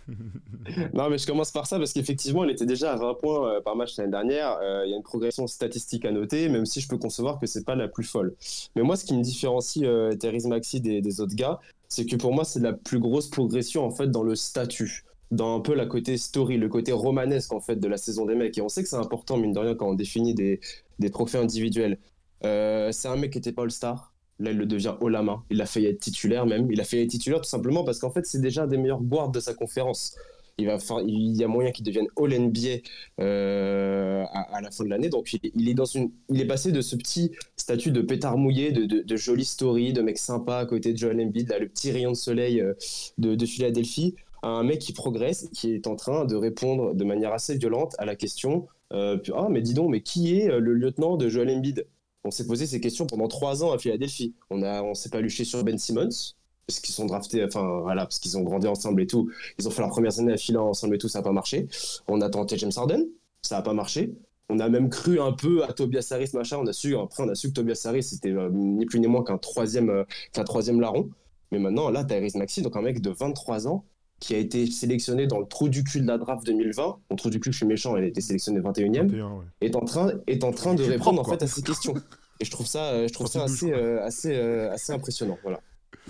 non, 0.93 1.09
mais 1.09 1.17
je 1.17 1.25
commence 1.25 1.51
par 1.51 1.67
ça 1.67 1.77
parce 1.77 1.93
qu'effectivement, 1.93 2.43
il 2.43 2.51
était 2.51 2.65
déjà 2.65 2.93
à 2.93 2.95
20 2.95 3.15
points 3.15 3.47
euh, 3.47 3.61
par 3.61 3.75
match 3.75 3.97
l'année 3.97 4.11
dernière. 4.11 4.57
Euh, 4.61 4.83
Il 4.85 4.91
y 4.91 4.93
a 4.93 4.97
une 4.97 5.03
progression 5.03 5.47
statistique 5.47 6.05
à 6.05 6.11
noter, 6.11 6.49
même 6.49 6.65
si 6.65 6.81
je 6.81 6.87
peux 6.87 6.97
concevoir 6.97 7.39
que 7.39 7.47
c'est 7.47 7.65
pas 7.65 7.75
la 7.75 7.87
plus 7.87 8.03
folle. 8.03 8.35
Mais 8.75 8.81
moi, 8.81 8.95
ce 8.95 9.05
qui 9.05 9.15
me 9.15 9.21
différencie 9.23 9.85
euh, 9.85 10.11
Maxi 10.47 10.81
des, 10.81 11.01
des 11.01 11.21
autres 11.21 11.35
gars, 11.35 11.59
c'est 11.91 12.05
que 12.05 12.15
pour 12.15 12.33
moi, 12.33 12.45
c'est 12.45 12.61
la 12.61 12.71
plus 12.71 12.99
grosse 12.99 13.29
progression 13.29 13.85
en 13.85 13.91
fait 13.91 14.09
dans 14.09 14.23
le 14.23 14.33
statut, 14.33 15.03
dans 15.29 15.57
un 15.57 15.59
peu 15.59 15.73
la 15.75 15.85
côté 15.85 16.15
story, 16.15 16.55
le 16.55 16.69
côté 16.69 16.93
romanesque 16.93 17.51
en 17.51 17.59
fait 17.59 17.75
de 17.75 17.87
la 17.89 17.97
saison 17.97 18.25
des 18.25 18.33
mecs. 18.33 18.57
Et 18.57 18.61
on 18.61 18.69
sait 18.69 18.81
que 18.81 18.87
c'est 18.87 18.95
important 18.95 19.35
mine 19.35 19.51
de 19.51 19.59
rien 19.59 19.75
quand 19.75 19.89
on 19.89 19.93
définit 19.93 20.33
des, 20.33 20.61
des 20.99 21.09
trophées 21.11 21.37
individuels. 21.37 21.99
Euh, 22.45 22.93
c'est 22.93 23.09
un 23.09 23.17
mec 23.17 23.33
qui 23.33 23.39
était 23.39 23.51
pas 23.51 23.63
All-Star. 23.63 24.13
Là, 24.39 24.51
il 24.51 24.57
le 24.57 24.65
devient 24.65 24.95
haut 25.01 25.09
la 25.09 25.21
main. 25.21 25.43
Il 25.49 25.61
a 25.61 25.65
failli 25.65 25.87
être 25.87 25.99
titulaire 25.99 26.45
même. 26.45 26.71
Il 26.71 26.79
a 26.79 26.85
failli 26.85 27.03
être 27.03 27.09
titulaire 27.09 27.41
tout 27.41 27.49
simplement 27.49 27.83
parce 27.83 27.99
qu'en 27.99 28.09
fait, 28.09 28.25
c'est 28.25 28.39
déjà 28.39 28.63
un 28.63 28.67
des 28.67 28.77
meilleurs 28.77 29.01
guards 29.01 29.29
de 29.29 29.41
sa 29.41 29.53
conférence. 29.53 30.15
Il, 30.61 31.35
y 31.35 31.43
a 31.43 31.47
moyen 31.47 31.71
qu'il 31.71 31.85
devienne 31.85 32.07
All 32.17 32.37
NBA 32.37 32.81
euh, 33.19 34.23
à, 34.31 34.61
la 34.61 34.71
fin 34.71 34.83
de 34.83 34.89
l'année. 34.89 35.09
Donc, 35.09 35.33
il, 35.33 35.69
est 35.69 36.45
passé 36.45 36.71
de 36.71 36.81
ce 36.81 36.95
petit 36.95 37.31
statut 37.55 37.91
de 37.91 38.01
pétard 38.01 38.37
mouillé, 38.37 38.71
de, 38.71 39.15
jolie 39.15 39.45
story, 39.45 39.93
de 39.93 40.01
mec 40.01 40.17
sympa 40.17 40.57
à 40.57 40.65
côté 40.65 40.93
de 40.93 40.97
Joel 40.97 41.21
Embiid, 41.21 41.55
le 41.59 41.67
petit 41.67 41.91
rayon 41.91 42.11
de 42.11 42.17
soleil 42.17 42.61
euh, 42.61 42.73
de, 43.17 43.35
de 43.35 43.45
Philadelphie, 43.45 44.15
à 44.41 44.49
un 44.49 44.63
mec 44.63 44.79
qui 44.79 44.93
progresse, 44.93 45.49
qui 45.53 45.73
est 45.73 45.87
en 45.87 45.95
train 45.95 46.25
de 46.25 46.35
répondre 46.35 46.93
de 46.93 47.03
manière 47.03 47.33
assez 47.33 47.57
violente 47.57 47.95
à 47.99 48.05
la 48.05 48.15
question 48.15 48.67
euh, 48.93 49.17
Ah, 49.35 49.47
mais 49.49 49.61
dis 49.61 49.73
donc, 49.73 49.89
mais 49.89 50.01
qui 50.01 50.39
est 50.39 50.47
le 50.47 50.73
lieutenant 50.73 51.17
de 51.17 51.29
Joel 51.29 51.49
Embiid? 51.49 51.85
On 52.23 52.31
s'est 52.31 52.45
posé 52.45 52.67
ces 52.67 52.79
questions 52.79 53.07
pendant 53.07 53.27
trois 53.27 53.63
ans 53.63 53.71
à 53.71 53.79
Philadelphie. 53.79 54.35
On 54.51 54.61
on 54.63 54.93
s'est 54.93 55.09
pas 55.09 55.21
luché 55.21 55.43
sur 55.43 55.63
Ben 55.63 55.77
Simmons 55.77 56.35
parce 56.67 56.79
qu'ils 56.79 56.93
sont 56.93 57.05
draftés, 57.05 57.43
enfin 57.43 57.81
voilà, 57.81 58.03
parce 58.03 58.19
qu'ils 58.19 58.37
ont 58.37 58.41
grandi 58.41 58.67
ensemble 58.67 59.01
et 59.01 59.07
tout. 59.07 59.29
Ils 59.59 59.67
ont 59.67 59.71
fait 59.71 59.81
leurs 59.81 59.91
premières 59.91 60.19
années 60.19 60.33
à 60.33 60.37
Phila 60.37 60.61
ensemble 60.61 60.95
et 60.95 60.97
tout, 60.97 61.07
ça 61.07 61.19
n'a 61.19 61.23
pas 61.23 61.31
marché. 61.31 61.67
On 62.07 62.21
a 62.21 62.29
tenté 62.29 62.57
James 62.57 62.71
Harden, 62.75 63.05
ça 63.41 63.57
n'a 63.57 63.61
pas 63.61 63.73
marché. 63.73 64.13
On 64.49 64.59
a 64.59 64.67
même 64.67 64.89
cru 64.89 65.19
un 65.19 65.31
peu 65.31 65.63
à 65.63 65.71
Tobias 65.71 66.09
Harris, 66.11 66.31
machin. 66.33 66.57
On 66.57 66.67
a 66.67 66.73
su, 66.73 66.97
après, 66.97 67.23
on 67.23 67.29
a 67.29 67.35
su 67.35 67.49
que 67.49 67.53
Tobias 67.53 67.81
Harris, 67.85 68.03
c'était 68.03 68.31
euh, 68.31 68.49
ni 68.51 68.85
plus 68.85 68.99
ni 68.99 69.07
moins 69.07 69.23
qu'un 69.23 69.37
troisième, 69.37 69.89
euh, 69.89 70.03
qu'un 70.33 70.43
troisième 70.43 70.81
larron. 70.81 71.09
Mais 71.51 71.59
maintenant, 71.59 71.89
là, 71.89 72.03
t'as 72.03 72.17
Harris 72.17 72.33
Maxi, 72.35 72.61
donc 72.61 72.75
un 72.75 72.81
mec 72.81 73.01
de 73.01 73.11
23 73.11 73.67
ans 73.67 73.85
qui 74.19 74.35
a 74.35 74.37
été 74.37 74.67
sélectionné 74.67 75.25
dans 75.25 75.39
le 75.39 75.47
trou 75.47 75.67
du 75.67 75.83
cul 75.83 75.99
de 75.99 76.07
la 76.07 76.17
draft 76.17 76.45
2020. 76.45 76.99
Mon 77.09 77.15
trou 77.15 77.29
du 77.29 77.39
cul, 77.39 77.51
je 77.51 77.57
suis 77.57 77.65
méchant, 77.65 77.97
il 77.97 78.03
a 78.03 78.07
été 78.07 78.21
sélectionné 78.21 78.59
21e 78.59 79.07
21, 79.07 79.31
ouais. 79.31 79.45
est 79.61 79.75
en 79.75 79.81
train, 79.81 80.11
est 80.27 80.43
en 80.43 80.51
train 80.51 80.75
de 80.75 80.83
répondre 80.83 81.19
en 81.19 81.23
fait 81.23 81.41
à 81.41 81.47
ces 81.47 81.63
questions. 81.63 81.95
Et 82.39 82.45
je 82.45 82.51
trouve 82.51 82.65
ça, 82.67 82.85
euh, 82.85 83.07
je 83.07 83.13
trouve 83.13 83.27
ça 83.27 83.43
assez, 83.43 83.71
euh, 83.71 84.03
assez, 84.03 84.35
euh, 84.35 84.71
assez 84.71 84.93
impressionnant. 84.93 85.37
Voilà. 85.43 85.59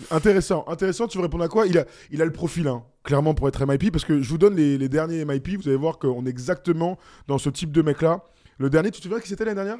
Intéressant, 0.09 0.63
intéressant. 0.67 1.07
Tu 1.07 1.17
veux 1.17 1.23
répondre 1.23 1.43
à 1.43 1.47
quoi? 1.47 1.67
Il 1.67 1.77
a, 1.77 1.85
il 2.11 2.21
a 2.21 2.25
le 2.25 2.31
profil, 2.31 2.67
hein, 2.67 2.83
clairement, 3.03 3.33
pour 3.33 3.47
être 3.47 3.65
MIP, 3.65 3.91
parce 3.91 4.05
que 4.05 4.21
je 4.21 4.29
vous 4.29 4.37
donne 4.37 4.55
les, 4.55 4.77
les 4.77 4.89
derniers 4.89 5.25
MIP. 5.25 5.57
Vous 5.61 5.67
allez 5.67 5.77
voir 5.77 5.99
qu'on 5.99 6.25
est 6.25 6.29
exactement 6.29 6.97
dans 7.27 7.37
ce 7.37 7.49
type 7.49 7.71
de 7.71 7.81
mec-là. 7.81 8.23
Le 8.57 8.69
dernier, 8.69 8.91
tu 8.91 8.99
te 8.99 9.03
souviens 9.03 9.19
qui 9.19 9.27
c'était 9.27 9.45
l'année 9.45 9.63
dernière? 9.63 9.77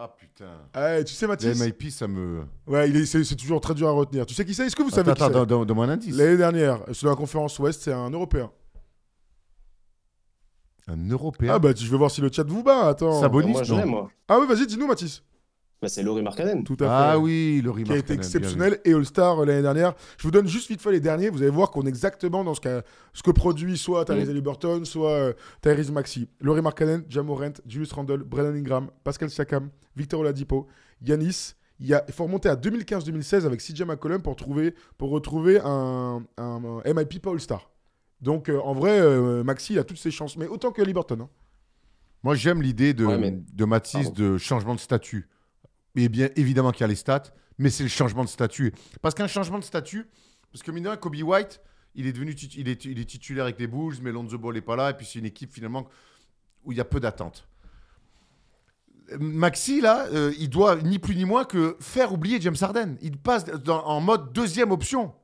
Ah 0.00 0.14
putain. 0.16 0.46
Ah, 0.74 1.02
tu 1.02 1.12
sais, 1.14 1.26
Les 1.26 1.28
Mathis 1.30 1.60
MIP, 1.60 1.90
ça 1.90 2.06
me. 2.06 2.42
Ouais, 2.66 2.88
il 2.88 2.96
est- 2.96 3.06
c'est 3.06 3.24
c'est 3.24 3.34
toujours 3.34 3.60
très 3.60 3.74
dur 3.74 3.88
à 3.88 3.92
retenir. 3.92 4.26
Tu 4.26 4.34
sais 4.34 4.44
qui 4.44 4.54
c'est? 4.54 4.66
Est-ce 4.66 4.76
que 4.76 4.82
vous 4.82 4.90
savez 4.90 5.10
Attends, 5.10 5.26
qui 5.26 5.32
c'est? 5.32 5.38
attends, 5.38 5.46
donne- 5.46 5.64
donne-moi 5.66 5.86
un 5.86 5.90
indice. 5.90 6.14
L'année 6.16 6.36
dernière, 6.36 6.80
sur 6.92 7.08
la 7.08 7.16
conférence 7.16 7.58
Ouest, 7.58 7.82
c'est 7.82 7.92
un 7.92 8.10
Européen. 8.10 8.50
Un 10.86 11.08
Européen? 11.10 11.52
Ah 11.54 11.58
bah, 11.58 11.74
tu- 11.74 11.84
je 11.84 11.90
vais 11.90 11.96
voir 11.98 12.10
si 12.10 12.20
le 12.20 12.30
chat 12.32 12.46
vous 12.46 12.62
bat. 12.62 12.88
Attends. 12.88 13.20
Sabonis, 13.20 13.52
Moi, 13.52 13.62
je 13.62 13.74
non. 13.74 13.86
moi. 13.86 14.10
Ah 14.28 14.38
oui, 14.40 14.46
vas-y, 14.46 14.66
dis-nous, 14.66 14.86
Mathis. 14.86 15.22
Bah, 15.80 15.88
c'est 15.88 16.02
Laurie 16.02 16.22
Markkanen. 16.22 16.64
Tout 16.64 16.74
à 16.80 16.84
fait. 16.84 16.86
Ah 16.88 17.18
oui, 17.20 17.60
le 17.64 17.72
qui 17.72 17.92
a 17.92 17.96
été 17.96 18.14
exceptionnel 18.14 18.80
et 18.84 18.92
All-Star 18.94 19.38
euh, 19.40 19.44
l'année 19.46 19.62
dernière. 19.62 19.94
Je 20.16 20.24
vous 20.24 20.32
donne 20.32 20.48
juste 20.48 20.68
vite 20.68 20.80
fait 20.82 20.90
les 20.90 20.98
derniers. 21.00 21.30
Vous 21.30 21.40
allez 21.40 21.52
voir 21.52 21.70
qu'on 21.70 21.82
est 21.86 21.88
exactement 21.88 22.42
dans 22.42 22.54
ce, 22.54 22.60
que 22.60 23.30
produit 23.30 23.78
soit 23.78 24.04
Tyrese 24.04 24.26
Mm. 24.26 24.30
Haliburton, 24.30 24.84
soit 24.84 25.10
euh, 25.12 25.32
Tyrese 25.62 25.92
Maxi. 25.92 26.28
Laurie 26.40 26.62
Markkanen, 26.62 27.04
Jamorant, 27.08 27.52
Julius 27.66 27.92
Randle, 27.92 28.24
Brandon 28.24 28.54
Ingram, 28.56 28.90
Pascal 29.04 29.30
Siakam, 29.30 29.70
Victor 29.94 30.20
Oladipo, 30.20 30.66
Yanis. 31.00 31.54
Il, 31.78 31.86
y 31.86 31.94
a- 31.94 32.04
il 32.08 32.12
faut 32.12 32.24
remonter 32.24 32.48
à 32.48 32.56
2015-2016 32.56 33.46
avec 33.46 33.60
CJ 33.60 33.82
McCollum 33.82 34.20
pour, 34.20 34.34
trouver, 34.34 34.74
pour 34.96 35.10
retrouver 35.10 35.60
un, 35.62 36.24
un- 36.38 36.80
un 36.84 36.92
MIP 36.92 37.20
pas 37.22 37.30
All-Star. 37.30 37.70
Donc 38.20 38.48
euh, 38.48 38.58
en 38.64 38.72
vrai, 38.72 38.98
euh, 38.98 39.44
Maxi 39.44 39.74
il 39.74 39.78
a 39.78 39.84
toutes 39.84 39.98
ses 39.98 40.10
chances, 40.10 40.36
mais 40.36 40.48
autant 40.48 40.72
que 40.72 40.82
Haliburton. 40.82 41.20
hein. 41.20 41.28
Moi, 42.24 42.34
j'aime 42.34 42.62
l'idée 42.62 42.94
de, 42.94 43.04
Ouais, 43.06 43.16
mais- 43.16 43.30
de 43.54 43.64
Mathis 43.64 44.12
de 44.12 44.38
changement 44.38 44.74
de 44.74 44.80
statut. 44.80 45.28
Et 45.98 46.08
bien 46.08 46.28
évidemment 46.36 46.70
qu'il 46.70 46.82
y 46.82 46.84
a 46.84 46.88
les 46.88 46.94
stats, 46.94 47.24
mais 47.58 47.70
c'est 47.70 47.82
le 47.82 47.88
changement 47.88 48.22
de 48.22 48.28
statut. 48.28 48.72
Parce 49.02 49.14
qu'un 49.16 49.26
changement 49.26 49.58
de 49.58 49.64
statut, 49.64 50.06
parce 50.52 50.62
que 50.62 50.70
mine 50.70 50.96
Kobe 51.00 51.16
White, 51.16 51.60
il 51.96 52.06
est 52.06 52.12
devenu 52.12 52.32
il 52.56 52.68
est, 52.68 53.04
titulaire 53.04 53.44
avec 53.44 53.58
les 53.58 53.66
Bulls, 53.66 53.96
mais 54.00 54.12
Lonzo 54.12 54.38
Ball 54.38 54.54
n'est 54.54 54.60
pas 54.60 54.76
là, 54.76 54.90
et 54.90 54.94
puis 54.94 55.04
c'est 55.04 55.18
une 55.18 55.24
équipe 55.26 55.52
finalement 55.52 55.88
où 56.64 56.70
il 56.70 56.78
y 56.78 56.80
a 56.80 56.84
peu 56.84 57.00
d'attentes. 57.00 57.48
Maxi, 59.18 59.80
là, 59.80 60.06
euh, 60.12 60.32
il 60.38 60.50
doit 60.50 60.76
ni 60.82 60.98
plus 61.00 61.16
ni 61.16 61.24
moins 61.24 61.44
que 61.44 61.76
faire 61.80 62.12
oublier 62.12 62.40
James 62.40 62.56
Harden. 62.60 62.96
Il 63.00 63.16
passe 63.16 63.46
en 63.66 64.00
mode 64.00 64.32
deuxième 64.32 64.70
option. 64.70 65.14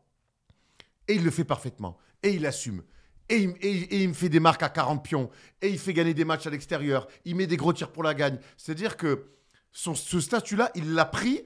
Et 1.07 1.15
il 1.17 1.23
le 1.25 1.31
fait 1.31 1.45
parfaitement. 1.45 1.99
Et 2.23 2.31
il 2.31 2.47
assume. 2.47 2.83
Et 3.29 3.43
il- 3.43 3.57
et 3.63 4.03
il 4.03 4.09
me 4.09 4.15
fait 4.15 4.31
des 4.31 4.41
marques 4.41 4.63
à 4.63 4.71
40 4.71 5.05
pions. 5.05 5.29
Et 5.61 5.69
il 5.69 5.79
fait 5.79 5.93
gagner 5.93 6.15
des 6.15 6.25
matchs 6.25 6.47
à 6.47 6.51
l'extérieur. 6.51 7.07
Il 7.27 7.37
met 7.37 7.47
des 7.47 7.59
gros 7.59 7.75
tirs 7.75 7.93
pour 7.93 8.03
la 8.03 8.15
gagne. 8.15 8.39
C'est-à-dire 8.57 8.97
que 8.97 9.27
ce 9.75 10.21
statut-là, 10.21 10.71
il 10.75 10.95
l'a 10.95 11.05
pris 11.05 11.43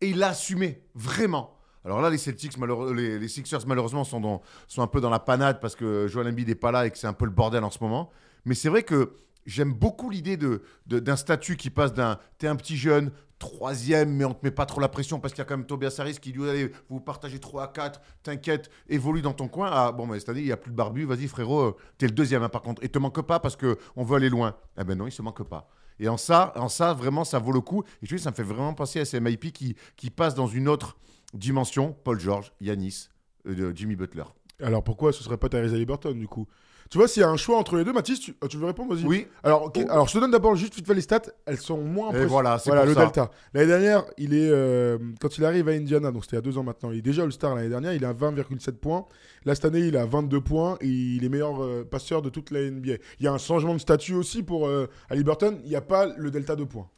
et 0.00 0.08
il 0.10 0.18
l'a 0.18 0.28
assumé. 0.28 0.82
Vraiment. 0.94 1.56
Alors 1.84 2.00
là, 2.00 2.10
les 2.10 2.18
Celtics, 2.18 2.56
les, 2.94 3.18
les 3.18 3.28
Sixers, 3.28 3.66
malheureusement, 3.66 4.04
sont, 4.04 4.40
un 4.78 4.86
peu 4.86 5.00
dans 5.00 5.10
la 5.10 5.18
panade 5.18 5.60
parce 5.60 5.76
que 5.76 6.08
Joel 6.08 6.28
Embiid 6.28 6.48
n'est 6.48 6.54
pas 6.54 6.72
là 6.72 6.86
et 6.86 6.90
que 6.90 6.98
c'est 6.98 7.06
un 7.06 7.12
peu 7.12 7.26
le 7.26 7.30
bordel 7.30 7.62
en 7.62 7.70
ce 7.70 7.78
moment. 7.80 8.10
Mais 8.46 8.54
c'est 8.54 8.70
vrai 8.70 8.82
que 8.82 9.12
j'aime 9.46 9.72
beaucoup 9.72 10.08
l'idée 10.08 10.38
d'un 10.86 11.16
statut 11.16 11.56
qui 11.56 11.68
passe 11.70 11.92
d'un 11.92 12.18
t'es 12.38 12.46
un 12.46 12.56
petit 12.56 12.78
jeune, 12.78 13.10
troisième, 13.38 14.10
mais 14.10 14.24
on 14.24 14.32
te 14.32 14.44
met 14.44 14.50
pas 14.50 14.64
trop 14.64 14.80
la 14.80 14.88
pression 14.88 15.20
parce 15.20 15.34
qu'il 15.34 15.40
y 15.40 15.42
a 15.42 15.44
quand 15.44 15.58
même 15.58 15.66
Tobias 15.66 15.94
Harris 15.98 16.16
qui 16.20 16.32
lui 16.32 16.48
allez, 16.48 16.72
vous 16.88 17.00
partagez 17.00 17.38
3 17.38 17.64
à 17.64 17.68
4, 17.68 18.00
t'inquiète, 18.22 18.70
évolue 18.88 19.20
dans 19.20 19.34
ton 19.34 19.48
coin. 19.48 19.68
Ah 19.70 19.92
bon, 19.92 20.06
mais 20.06 20.18
cette 20.18 20.30
année, 20.30 20.40
il 20.40 20.46
n'y 20.46 20.52
a 20.52 20.56
plus 20.56 20.70
de 20.70 20.76
barbu, 20.76 21.04
vas-y 21.04 21.28
frérot, 21.28 21.60
euh, 21.60 21.76
t'es 21.98 22.06
le 22.06 22.12
deuxième 22.12 22.42
hein, 22.42 22.48
par 22.48 22.62
contre. 22.62 22.82
Et 22.82 22.88
te 22.88 22.98
manque 22.98 23.20
pas 23.22 23.40
parce 23.40 23.56
que 23.56 23.76
on 23.96 24.04
veut 24.04 24.16
aller 24.16 24.30
loin. 24.30 24.56
Eh 24.80 24.84
ben 24.84 24.96
non, 24.96 25.06
il 25.06 25.12
se 25.12 25.20
manque 25.20 25.42
pas. 25.42 25.68
Et 26.00 26.08
en 26.08 26.16
ça, 26.16 26.52
en 26.56 26.68
ça, 26.68 26.92
vraiment, 26.92 27.24
ça 27.24 27.38
vaut 27.38 27.52
le 27.52 27.60
coup. 27.60 27.82
Et 28.02 28.06
je 28.06 28.16
dis, 28.16 28.22
ça 28.22 28.30
me 28.30 28.34
fait 28.34 28.42
vraiment 28.42 28.74
penser 28.74 29.00
à 29.00 29.04
ces 29.04 29.20
MIP 29.20 29.52
qui, 29.52 29.76
qui 29.96 30.10
passent 30.10 30.34
dans 30.34 30.46
une 30.46 30.68
autre 30.68 30.96
dimension. 31.32 31.96
Paul 32.04 32.18
George, 32.18 32.52
Yanis, 32.60 33.08
euh, 33.46 33.72
Jimmy 33.74 33.96
Butler. 33.96 34.24
Alors 34.60 34.84
pourquoi 34.84 35.12
ce 35.12 35.22
serait 35.22 35.36
pas 35.36 35.48
Tyrese 35.48 35.74
Haliburton 35.74 36.12
du 36.12 36.28
coup? 36.28 36.46
Tu 36.90 36.98
vois, 36.98 37.08
s'il 37.08 37.20
y 37.22 37.24
a 37.24 37.28
un 37.28 37.36
choix 37.36 37.56
entre 37.58 37.76
les 37.76 37.84
deux, 37.84 37.92
Mathis, 37.92 38.20
tu, 38.20 38.34
tu 38.48 38.56
veux 38.56 38.66
répondre 38.66 38.94
Vas-y. 38.94 39.04
Oui, 39.06 39.26
Alors, 39.42 39.64
ok, 39.64 39.78
alors, 39.88 40.06
je 40.06 40.12
te 40.14 40.18
donne 40.18 40.30
d'abord 40.30 40.54
juste 40.54 40.74
vite 40.74 40.86
fait 40.86 40.94
les 40.94 41.00
stats. 41.00 41.22
Elles 41.46 41.56
sont 41.58 41.78
moins 41.78 42.08
impressionnantes. 42.08 42.30
voilà, 42.32 42.58
c'est 42.58 42.70
Voilà 42.70 42.82
pour 42.82 42.88
le 42.90 42.94
ça. 42.94 43.00
delta. 43.04 43.30
L'année 43.54 43.66
dernière, 43.66 44.04
il 44.18 44.34
est 44.34 44.48
euh, 44.50 44.98
quand 45.20 45.36
il 45.38 45.44
arrive 45.44 45.68
à 45.68 45.72
Indiana, 45.72 46.10
donc 46.12 46.24
c'était 46.24 46.36
il 46.36 46.38
y 46.38 46.42
a 46.42 46.42
deux 46.42 46.58
ans 46.58 46.62
maintenant. 46.62 46.90
Il 46.92 46.98
est 46.98 47.02
déjà 47.02 47.22
All-Star 47.22 47.54
l'année 47.54 47.68
dernière. 47.68 47.94
Il 47.94 48.04
a 48.04 48.12
20,7 48.12 48.72
points. 48.72 49.06
Là 49.44 49.54
cette 49.54 49.64
année, 49.64 49.80
il 49.80 49.96
a 49.96 50.04
22 50.06 50.40
points 50.40 50.76
et 50.80 50.86
il 50.88 51.24
est 51.24 51.28
meilleur 51.28 51.62
euh, 51.62 51.84
passeur 51.84 52.22
de 52.22 52.28
toute 52.28 52.50
la 52.50 52.70
NBA. 52.70 52.94
Il 53.18 53.24
y 53.24 53.26
a 53.26 53.32
un 53.32 53.38
changement 53.38 53.74
de 53.74 53.80
statut 53.80 54.14
aussi 54.14 54.42
pour 54.42 54.66
euh, 54.66 54.88
Haliburton. 55.10 55.58
Il 55.64 55.70
n'y 55.70 55.76
a 55.76 55.80
pas 55.80 56.06
le 56.06 56.30
delta 56.30 56.54
de 56.56 56.64
points. 56.64 56.88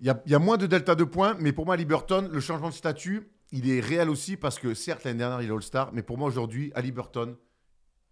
Il 0.00 0.06
y, 0.06 0.10
a, 0.10 0.20
il 0.26 0.32
y 0.32 0.34
a 0.34 0.38
moins 0.38 0.56
de 0.56 0.66
delta 0.66 0.94
de 0.94 1.04
points, 1.04 1.36
mais 1.38 1.52
pour 1.52 1.66
moi, 1.66 1.76
Liberton, 1.76 2.28
le 2.32 2.40
changement 2.40 2.70
de 2.70 2.74
statut, 2.74 3.28
il 3.52 3.70
est 3.70 3.80
réel 3.80 4.08
aussi 4.08 4.36
parce 4.38 4.58
que 4.58 4.72
certes, 4.72 5.04
l'année 5.04 5.18
dernière, 5.18 5.42
il 5.42 5.50
est 5.50 5.52
All-Star, 5.52 5.90
mais 5.92 6.02
pour 6.02 6.16
moi, 6.16 6.26
aujourd'hui, 6.28 6.72
Ali 6.74 6.90
Burton 6.90 7.36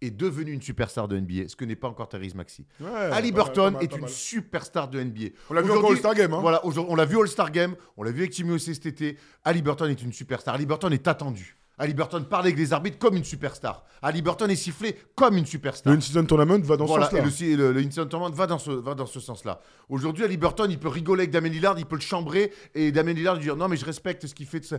est 0.01 0.11
devenu 0.11 0.51
une 0.51 0.61
superstar 0.61 1.07
de 1.07 1.19
NBA, 1.19 1.47
ce 1.49 1.55
que 1.55 1.65
n'est 1.65 1.75
pas 1.75 1.87
encore 1.87 2.07
Therese 2.07 2.35
Maxi. 2.35 2.65
Ouais, 2.79 2.87
Ali 2.89 3.31
Burton 3.31 3.73
mal, 3.73 3.83
est 3.83 3.95
une 3.95 4.07
superstar 4.07 4.87
de 4.87 4.99
NBA. 5.03 5.29
On 5.49 5.53
l'a 5.53 5.61
vu 5.61 5.71
Aujourd'hui- 5.71 5.91
All-Star 5.91 6.15
Game. 6.15 6.33
Hein. 6.33 6.39
Voilà, 6.41 6.61
on 6.65 6.95
l'a 6.95 7.05
vu 7.05 7.15
au 7.15 7.21
All-Star 7.21 7.51
Game, 7.51 7.75
on 7.97 8.03
l'a 8.03 8.11
vu 8.11 8.21
avec 8.21 8.31
Timmy 8.31 8.59
cet 8.59 8.85
été. 8.85 9.17
Ali 9.43 9.61
Burton 9.61 9.89
est 9.89 10.01
une 10.01 10.13
superstar. 10.13 10.55
Ali 10.55 10.65
Burton 10.65 10.93
est 10.93 11.07
attendu. 11.07 11.55
Ali 11.81 11.93
Burton 11.93 12.25
parle 12.25 12.45
avec 12.45 12.57
les 12.57 12.73
arbitres 12.73 12.97
comme 12.99 13.15
une 13.15 13.23
superstar. 13.23 13.85
Ali 14.01 14.21
Burton 14.21 14.51
est 14.51 14.55
sifflé 14.57 14.97
comme 15.15 15.37
une 15.37 15.45
superstar. 15.45 15.91
Le 15.93 15.97
In-Season 15.97 16.25
Tournament 16.25 16.59
va 16.61 16.75
dans 16.75 16.85
voilà, 16.85 17.05
ce 17.09 17.15
sens-là. 17.15 17.47
et 17.47 17.55
le, 17.55 17.71
le, 17.71 18.05
Tournament 18.05 18.35
va 18.35 18.47
dans 18.47 18.59
ce, 18.59 18.71
va 18.71 18.95
dans 18.95 19.05
ce 19.05 19.21
sens-là. 19.21 19.61
Aujourd'hui, 19.87 20.25
Ali 20.25 20.35
Burton, 20.35 20.69
il 20.69 20.77
peut 20.77 20.89
rigoler 20.89 21.21
avec 21.21 21.31
Damien 21.31 21.47
Lillard, 21.47 21.79
il 21.79 21.85
peut 21.85 21.95
le 21.95 22.01
chambrer, 22.01 22.51
et 22.75 22.91
Damien 22.91 23.13
Lillard 23.13 23.35
lui 23.35 23.43
dire 23.43 23.55
non, 23.55 23.69
mais 23.69 23.77
je 23.77 23.85
respecte 23.85 24.27
ce 24.27 24.35
qu'il 24.35 24.45
fait. 24.45 24.59
de 24.59 24.65
ça. 24.65 24.77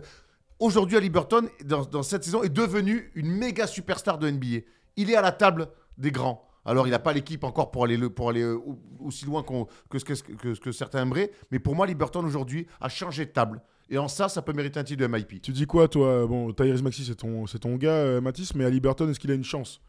Aujourd'hui, 0.59 0.95
Ali 0.95 1.09
Burton, 1.09 1.49
dans, 1.65 1.85
dans 1.85 2.03
cette 2.03 2.23
saison, 2.23 2.43
est 2.43 2.49
devenu 2.49 3.11
une 3.15 3.31
méga 3.31 3.65
superstar 3.65 4.19
de 4.19 4.29
NBA. 4.29 4.59
Il 4.97 5.09
est 5.09 5.15
à 5.15 5.21
la 5.21 5.31
table 5.31 5.67
des 5.97 6.11
grands. 6.11 6.47
Alors, 6.63 6.85
il 6.87 6.91
n'a 6.91 6.99
pas 6.99 7.13
l'équipe 7.13 7.43
encore 7.43 7.71
pour 7.71 7.85
aller, 7.85 7.97
le- 7.97 8.09
pour 8.11 8.29
aller 8.29 8.41
euh, 8.41 8.55
au- 8.55 8.77
aussi 8.99 9.25
loin 9.25 9.43
que, 9.89 9.97
ce 9.99 10.05
que, 10.05 10.13
que- 10.13 10.59
que 10.59 10.71
certains 10.71 11.01
aimeraient. 11.01 11.31
Mais 11.49 11.57
pour 11.59 11.75
moi, 11.75 11.85
Ali 11.85 11.95
Burton, 11.95 12.23
aujourd'hui, 12.25 12.67
a 12.79 12.87
changé 12.89 13.25
de 13.25 13.31
table. 13.31 13.61
Et 13.89 13.97
en 13.97 14.07
ça, 14.07 14.29
ça 14.29 14.41
peut 14.41 14.53
mériter 14.53 14.79
un 14.79 14.83
titre 14.83 15.01
de 15.01 15.07
MIP. 15.07 15.41
Tu 15.41 15.51
dis 15.51 15.65
quoi, 15.65 15.87
toi 15.87 16.25
Bon, 16.27 16.53
Tyrese 16.53 16.81
Maxi, 16.83 17.03
c'est 17.03 17.15
ton, 17.15 17.47
c'est 17.47 17.59
ton 17.59 17.75
gars, 17.75 17.89
euh, 17.89 18.21
Mathis, 18.21 18.53
mais 18.55 18.63
Ali 18.63 18.79
Burton, 18.79 19.09
est-ce 19.09 19.19
qu'il 19.19 19.31
a 19.31 19.33
une 19.33 19.43
chance? 19.43 19.81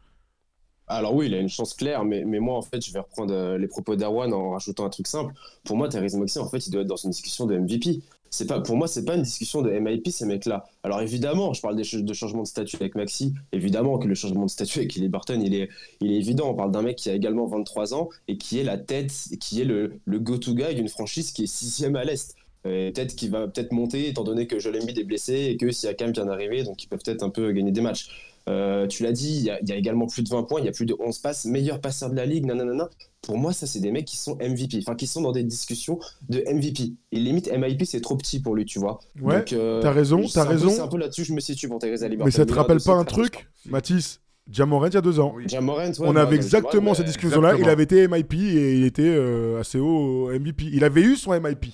Alors 0.87 1.15
oui, 1.15 1.27
il 1.27 1.33
a 1.33 1.39
une 1.39 1.47
chance 1.47 1.73
claire, 1.73 2.03
mais, 2.03 2.25
mais 2.25 2.39
moi, 2.39 2.57
en 2.57 2.61
fait, 2.61 2.83
je 2.85 2.91
vais 2.91 2.99
reprendre 2.99 3.33
euh, 3.33 3.57
les 3.57 3.67
propos 3.69 3.95
d'Arwan 3.95 4.33
en 4.33 4.49
rajoutant 4.51 4.85
un 4.85 4.89
truc 4.89 5.07
simple. 5.07 5.33
Pour 5.63 5.77
moi, 5.77 5.87
Therese 5.87 6.15
Maxi, 6.15 6.39
en 6.39 6.49
fait, 6.49 6.67
il 6.67 6.71
doit 6.71 6.81
être 6.81 6.87
dans 6.87 6.97
une 6.97 7.11
discussion 7.11 7.45
de 7.45 7.55
MVP. 7.57 8.01
C'est 8.33 8.47
pas, 8.47 8.59
pour 8.61 8.75
moi, 8.75 8.87
c'est 8.87 9.05
pas 9.05 9.13
une 9.13 9.21
discussion 9.21 9.61
de 9.61 9.69
MIP, 9.69 10.09
ces 10.09 10.25
mecs-là. 10.25 10.65
Alors 10.81 11.01
évidemment, 11.01 11.53
je 11.53 11.61
parle 11.61 11.75
des 11.75 11.83
de 12.01 12.13
changement 12.13 12.41
de 12.41 12.47
statut 12.47 12.77
avec 12.77 12.95
Maxi. 12.95 13.35
Évidemment 13.51 13.99
que 13.99 14.07
le 14.07 14.15
changement 14.15 14.45
de 14.45 14.49
statut 14.49 14.79
avec 14.79 14.89
Kelly 14.89 15.07
Burton, 15.07 15.39
il 15.39 15.53
est, 15.53 15.69
évident. 16.01 16.49
On 16.49 16.55
parle 16.55 16.71
d'un 16.71 16.81
mec 16.81 16.95
qui 16.95 17.11
a 17.11 17.13
également 17.13 17.45
23 17.45 17.93
ans 17.93 18.09
et 18.27 18.37
qui 18.39 18.57
est 18.57 18.63
la 18.63 18.79
tête, 18.79 19.13
qui 19.39 19.61
est 19.61 19.65
le, 19.65 19.99
go-to 20.07 20.55
guy 20.55 20.73
d'une 20.73 20.89
franchise 20.89 21.31
qui 21.31 21.43
est 21.43 21.47
sixième 21.47 21.95
à 21.95 22.03
l'Est. 22.05 22.35
Peut-être 22.63 23.15
qu'il 23.15 23.29
va 23.29 23.47
peut-être 23.47 23.71
monter, 23.71 24.07
étant 24.07 24.23
donné 24.23 24.47
que 24.47 24.57
Joel 24.57 24.81
Embiid 24.81 24.97
est 24.97 25.03
blessé 25.03 25.49
et 25.51 25.57
que 25.57 25.69
Siakam 25.69 26.11
vient 26.11 26.25
d'arriver, 26.25 26.63
donc 26.63 26.83
ils 26.83 26.87
peuvent 26.87 27.01
peut-être 27.05 27.21
un 27.21 27.29
peu 27.29 27.51
gagner 27.51 27.71
des 27.71 27.81
matchs. 27.81 28.32
Euh, 28.49 28.87
tu 28.87 29.03
l'as 29.03 29.11
dit, 29.11 29.37
il 29.37 29.43
y, 29.43 29.49
a, 29.49 29.59
il 29.61 29.69
y 29.69 29.71
a 29.71 29.75
également 29.75 30.07
plus 30.07 30.21
de 30.21 30.29
20 30.29 30.43
points, 30.43 30.59
il 30.59 30.65
y 30.65 30.69
a 30.69 30.71
plus 30.71 30.85
de 30.85 30.95
11 30.99 31.17
passes, 31.19 31.45
meilleur 31.45 31.79
passeur 31.79 32.09
de 32.09 32.15
la 32.15 32.25
ligue, 32.25 32.45
nanana. 32.45 32.89
Pour 33.21 33.37
moi, 33.37 33.53
ça, 33.53 33.67
c'est 33.67 33.79
des 33.79 33.91
mecs 33.91 34.05
qui 34.05 34.17
sont 34.17 34.35
MVP, 34.35 34.79
enfin, 34.79 34.95
qui 34.95 35.07
sont 35.07 35.21
dans 35.21 35.31
des 35.31 35.43
discussions 35.43 35.99
de 36.27 36.43
MVP. 36.53 36.93
Et 37.13 37.19
limite, 37.19 37.49
MIP, 37.49 37.85
c'est 37.85 38.01
trop 38.01 38.17
petit 38.17 38.41
pour 38.41 38.55
lui, 38.55 38.65
tu 38.65 38.79
vois. 38.79 38.99
Ouais, 39.21 39.45
euh, 39.53 39.81
t'as 39.81 39.91
raison, 39.91 40.23
t'as 40.31 40.43
raison. 40.43 40.69
C'est 40.69 40.81
un 40.81 40.87
peu 40.87 40.97
là-dessus 40.97 41.23
je 41.23 41.33
me 41.33 41.39
situe 41.39 41.69
pour 41.69 41.79
Thérèse 41.79 42.03
Haliburton. 42.03 42.25
Mais 42.25 42.31
ça 42.31 42.45
te 42.45 42.53
rappelle 42.53 42.81
pas 42.81 42.93
un 42.93 43.05
truc 43.05 43.47
Mathis? 43.65 44.19
Jamorant, 44.51 44.87
il 44.87 44.93
y 44.93 44.97
a 44.97 45.01
deux 45.01 45.21
ans. 45.21 45.33
Oui. 45.33 45.45
Ouais, 45.49 45.91
On 45.99 46.17
avait 46.17 46.31
ouais, 46.31 46.35
exactement 46.35 46.93
cette 46.93 47.05
discussion-là. 47.05 47.55
Il 47.57 47.69
avait 47.69 47.83
été 47.83 48.09
MIP 48.09 48.33
et 48.33 48.77
il 48.77 48.83
était 48.83 49.03
euh, 49.03 49.61
assez 49.61 49.79
haut 49.79 50.27
au 50.27 50.37
MVP. 50.37 50.65
Il 50.73 50.83
avait 50.83 51.01
eu 51.01 51.15
son 51.15 51.31
MIP. 51.39 51.67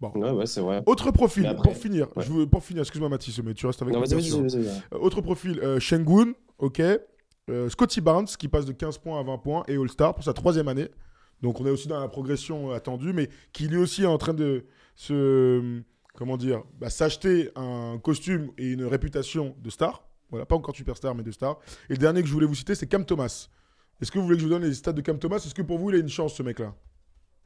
Ouais, 0.00 0.30
ouais, 0.30 0.46
c'est 0.46 0.60
vrai. 0.60 0.82
Autre 0.86 1.10
profil, 1.10 1.44
après- 1.46 1.62
pour 1.70 1.76
finir. 1.76 2.06
ouais. 2.16 2.24
Je 2.24 2.30
veux, 2.32 2.46
pour 2.46 2.62
finir, 2.62 2.82
excuse-moi 2.82 3.08
Mathis, 3.08 3.40
mais 3.42 3.54
tu 3.54 3.66
restes 3.66 3.82
avec 3.82 3.92
moi. 3.98 4.06
Euh, 4.92 4.98
Autre 4.98 5.20
profil, 5.20 5.58
euh, 5.60 5.80
Shengun, 5.80 6.32
ok. 6.58 6.80
Euh, 7.50 7.68
Scotty 7.70 8.00
Barnes, 8.00 8.26
qui 8.26 8.46
passe 8.48 8.64
de 8.66 8.72
15 8.72 8.98
points 8.98 9.18
à 9.18 9.22
20 9.22 9.38
points 9.38 9.64
et 9.68 9.76
All-Star 9.76 10.14
pour 10.14 10.22
sa 10.22 10.32
troisième 10.34 10.68
année. 10.68 10.88
Donc 11.42 11.60
on 11.60 11.66
est 11.66 11.70
aussi 11.70 11.88
dans 11.88 11.98
la 11.98 12.08
progression 12.08 12.70
attendue, 12.72 13.12
mais 13.12 13.28
qui 13.52 13.68
lui 13.68 13.78
aussi 13.78 14.02
est 14.02 14.06
en 14.06 14.18
train 14.18 14.34
de 14.34 14.66
se, 14.96 15.80
comment 16.14 16.36
dire, 16.36 16.62
bah, 16.78 16.90
s'acheter 16.90 17.50
un 17.56 17.98
costume 18.02 18.50
et 18.58 18.72
une 18.72 18.84
réputation 18.84 19.54
de 19.62 19.70
star. 19.70 20.04
Voilà, 20.30 20.44
pas 20.46 20.56
encore 20.56 20.76
superstar, 20.76 21.14
mais 21.14 21.22
de 21.22 21.30
star. 21.30 21.58
Et 21.88 21.94
le 21.94 21.98
dernier 21.98 22.20
que 22.22 22.28
je 22.28 22.32
voulais 22.34 22.46
vous 22.46 22.54
citer, 22.54 22.74
c'est 22.74 22.86
Cam 22.86 23.04
Thomas. 23.04 23.48
Est-ce 24.00 24.10
que 24.12 24.18
vous 24.18 24.24
voulez 24.26 24.36
que 24.36 24.42
je 24.42 24.46
vous 24.46 24.52
donne 24.52 24.62
les 24.64 24.74
stats 24.74 24.92
de 24.92 25.00
Cam 25.00 25.18
Thomas? 25.18 25.36
Est-ce 25.38 25.54
que 25.54 25.62
pour 25.62 25.78
vous, 25.78 25.90
il 25.90 25.96
a 25.96 25.98
une 25.98 26.08
chance, 26.08 26.34
ce 26.34 26.42
mec-là? 26.42 26.74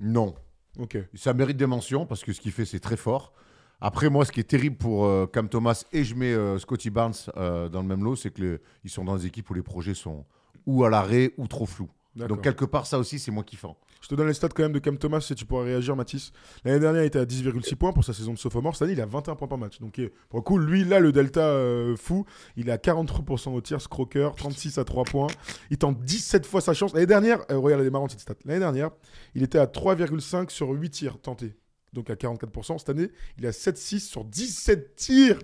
Non. 0.01 0.35
Ok. 0.79 0.99
Ça 1.15 1.35
mérite 1.35 1.57
des 1.57 1.67
mentions 1.67 2.07
parce 2.07 2.25
que 2.25 2.33
ce 2.33 2.41
qu'il 2.41 2.53
fait, 2.53 2.65
c'est 2.65 2.81
très 2.81 2.97
fort. 2.97 3.33
Après, 3.81 4.09
moi, 4.09 4.25
ce 4.25 4.31
qui 4.31 4.41
est 4.41 4.45
terrible 4.45 4.77
pour 4.77 5.07
euh, 5.07 5.27
Cam 5.27 5.49
Thomas 5.49 5.85
et 5.93 6.05
je 6.05 6.15
mets 6.15 6.33
euh, 6.33 6.59
Scotty 6.59 6.89
Barnes 6.89 7.15
euh, 7.37 7.69
dans 7.69 7.83
le 7.83 7.89
même 7.89 8.05
lot, 8.05 8.15
c'est 8.15 8.33
qu'ils 8.33 8.61
sont 8.87 9.05
dans 9.05 9.17
des 9.17 9.27
équipes 9.27 9.51
où 9.51 9.55
les 9.55 9.63
projets 9.63 9.95
sont 9.95 10.25
ou 10.67 10.85
à 10.85 10.91
l'arrêt 10.91 11.33
ou 11.37 11.49
trop 11.49 11.67
flous. 11.67 11.91
Donc, 12.15 12.43
quelque 12.43 12.65
part, 12.65 12.87
ça 12.87 12.99
aussi, 12.99 13.19
c'est 13.19 13.31
moins 13.31 13.43
kiffant. 13.43 13.79
Je 14.03 14.09
te 14.09 14.15
donne 14.15 14.27
les 14.27 14.35
stats 14.35 14.49
quand 14.49 14.63
même 14.63 14.73
de 14.73 14.79
Cam 14.79 14.99
Thomas 14.99 15.21
si 15.21 15.35
tu 15.35 15.47
pourras 15.47 15.65
réagir, 15.65 15.97
Mathis. 15.97 16.33
L'année 16.65 16.81
dernière, 16.81 17.03
il 17.03 17.07
était 17.07 17.19
à 17.19 17.25
10,6 17.25 17.75
points 17.77 17.93
pour 17.93 18.05
sa 18.05 18.13
saison 18.13 18.35
de 18.35 18.39
sophomore. 18.39 18.75
Cette 18.75 18.83
année, 18.83 18.93
il 18.93 19.01
a 19.01 19.07
21 19.07 19.35
points 19.35 19.49
par 19.49 19.57
match. 19.57 19.79
Donc, 19.81 19.99
euh, 19.99 20.11
pour 20.29 20.39
le 20.39 20.43
coup, 20.43 20.59
lui, 20.59 20.85
là, 20.85 21.01
le 21.01 21.13
delta 21.13 21.41
euh, 21.41 21.97
fou, 21.97 22.27
il 22.57 22.71
a 22.71 22.77
43% 22.77 23.55
au 23.55 23.61
tir, 23.61 23.81
Scroker, 23.81 24.35
36 24.37 24.79
à 24.79 24.85
3 24.85 25.05
points. 25.05 25.29
Il 25.71 25.79
tente 25.79 26.03
17 26.03 26.45
fois 26.45 26.61
sa 26.61 26.75
chance. 26.75 26.93
L'année 26.93 27.07
dernière, 27.07 27.39
euh, 27.51 27.59
regarde, 27.59 27.81
elle 27.81 27.87
est 27.87 27.91
marrante 27.91 28.11
cette 28.11 28.21
stat. 28.21 28.35
L'année 28.45 28.61
dernière, 28.61 28.91
il 29.35 29.43
était 29.43 29.59
à 29.59 29.67
3,5 29.67 30.51
sur 30.51 30.69
8 30.71 30.91
tirs 30.91 31.21
tentés. 31.21 31.55
donc 31.95 32.11
à 32.11 32.15
44%. 32.15 32.79
Cette 32.79 32.91
année, 32.91 33.11
il 33.39 33.47
a 33.47 33.53
7-6 33.53 34.01
sur 34.01 34.25
17 34.25 34.97
tirs. 34.97 35.39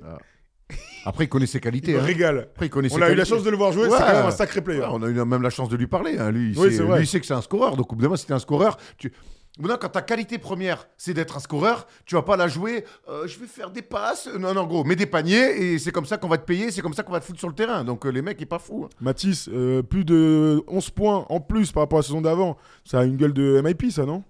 Après, 1.05 1.25
il 1.25 1.29
connaît 1.29 1.47
ses 1.47 1.61
qualités. 1.61 1.93
Il 1.93 1.97
hein. 1.97 2.03
régale. 2.03 2.49
Après, 2.55 2.67
il 2.67 2.71
connaît 2.71 2.89
On 2.93 2.97
ses 2.97 3.03
a 3.03 3.11
eu 3.11 3.15
la 3.15 3.25
chance 3.25 3.43
de 3.43 3.51
le 3.51 3.57
voir 3.57 3.73
jouer, 3.73 3.85
Ouais. 3.89 3.91
c'est 3.97 4.05
quand 4.05 4.13
même 4.13 4.27
un 4.27 4.31
sacré 4.31 4.61
player. 4.61 4.81
Ouais, 4.81 4.87
on 4.91 5.03
a 5.03 5.09
eu 5.09 5.15
même 5.15 5.43
la 5.43 5.51
chance 5.51 5.69
de 5.69 5.77
lui 5.77 5.87
parler. 5.87 6.19
hein. 6.19 6.31
Lui, 6.31 6.51
il 6.53 6.59
Oui, 6.59 6.71
sait, 6.71 6.77
c'est 6.79 6.83
vrai. 6.83 6.99
lui, 6.99 7.05
il 7.05 7.09
sait 7.09 7.21
que 7.21 7.27
c'est 7.27 7.35
un 7.35 7.41
scoreur. 7.43 7.77
Donc, 7.77 7.93
au 7.93 7.97
bout 7.97 8.03
d'un 8.03 8.09
moment, 8.09 8.21
t'es 8.25 8.33
un 8.33 8.39
scoreur, 8.39 8.77
tu... 8.99 9.13
Maintenant, 9.61 9.77
quand 9.81 9.89
ta 9.89 10.03
qualité 10.03 10.39
première, 10.39 10.87
c'est 10.97 11.15
d'être 11.15 11.37
un 11.37 11.41
scoreur, 11.41 11.89
tu 12.07 12.15
vas 12.15 12.23
pas 12.23 12.37
la 12.37 12.47
jouer. 12.47 12.85
euh, 13.09 13.27
je 13.27 13.41
vais 13.41 13.47
faire 13.47 13.71
des 13.73 13.83
passes. 13.83 14.29
Non, 14.39 14.55
non, 14.55 14.65
gros, 14.67 14.85
mets 14.85 14.95
des 14.95 15.07
paniers 15.07 15.73
et 15.73 15.79
c'est 15.81 15.91
comme 15.91 16.07
ça 16.07 16.17
qu'on 16.17 16.29
va 16.29 16.39
te 16.39 16.45
payer. 16.45 16.71
C'est 16.71 16.81
comme 16.81 16.95
ça 16.95 17.03
qu'on 17.03 17.11
va 17.11 17.19
te 17.19 17.25
foutre 17.25 17.41
sur 17.41 17.49
le 17.49 17.55
terrain. 17.57 17.83
Donc, 17.83 18.07
euh, 18.07 18.11
les 18.11 18.23
mecs, 18.23 18.37
il 18.39 18.45
est 18.45 18.47
pas 18.47 18.61
fou. 18.61 18.85
hein. 18.85 18.89
Mathis, 19.01 19.49
euh, 19.53 19.83
plus 19.83 20.05
de 20.05 20.63
11 20.69 20.91
points 20.91 21.27
en 21.29 21.41
plus 21.41 21.73
par 21.73 21.83
rapport 21.83 21.99
à 21.99 22.03
la 22.03 22.07
saison 22.07 22.21
d'avant. 22.21 22.57
Ça 22.85 23.01
a 23.01 23.05
une 23.05 23.17
gueule 23.17 23.33
de 23.33 23.61
MIP, 23.65 23.91
ça, 23.91 24.05
non? 24.05 24.23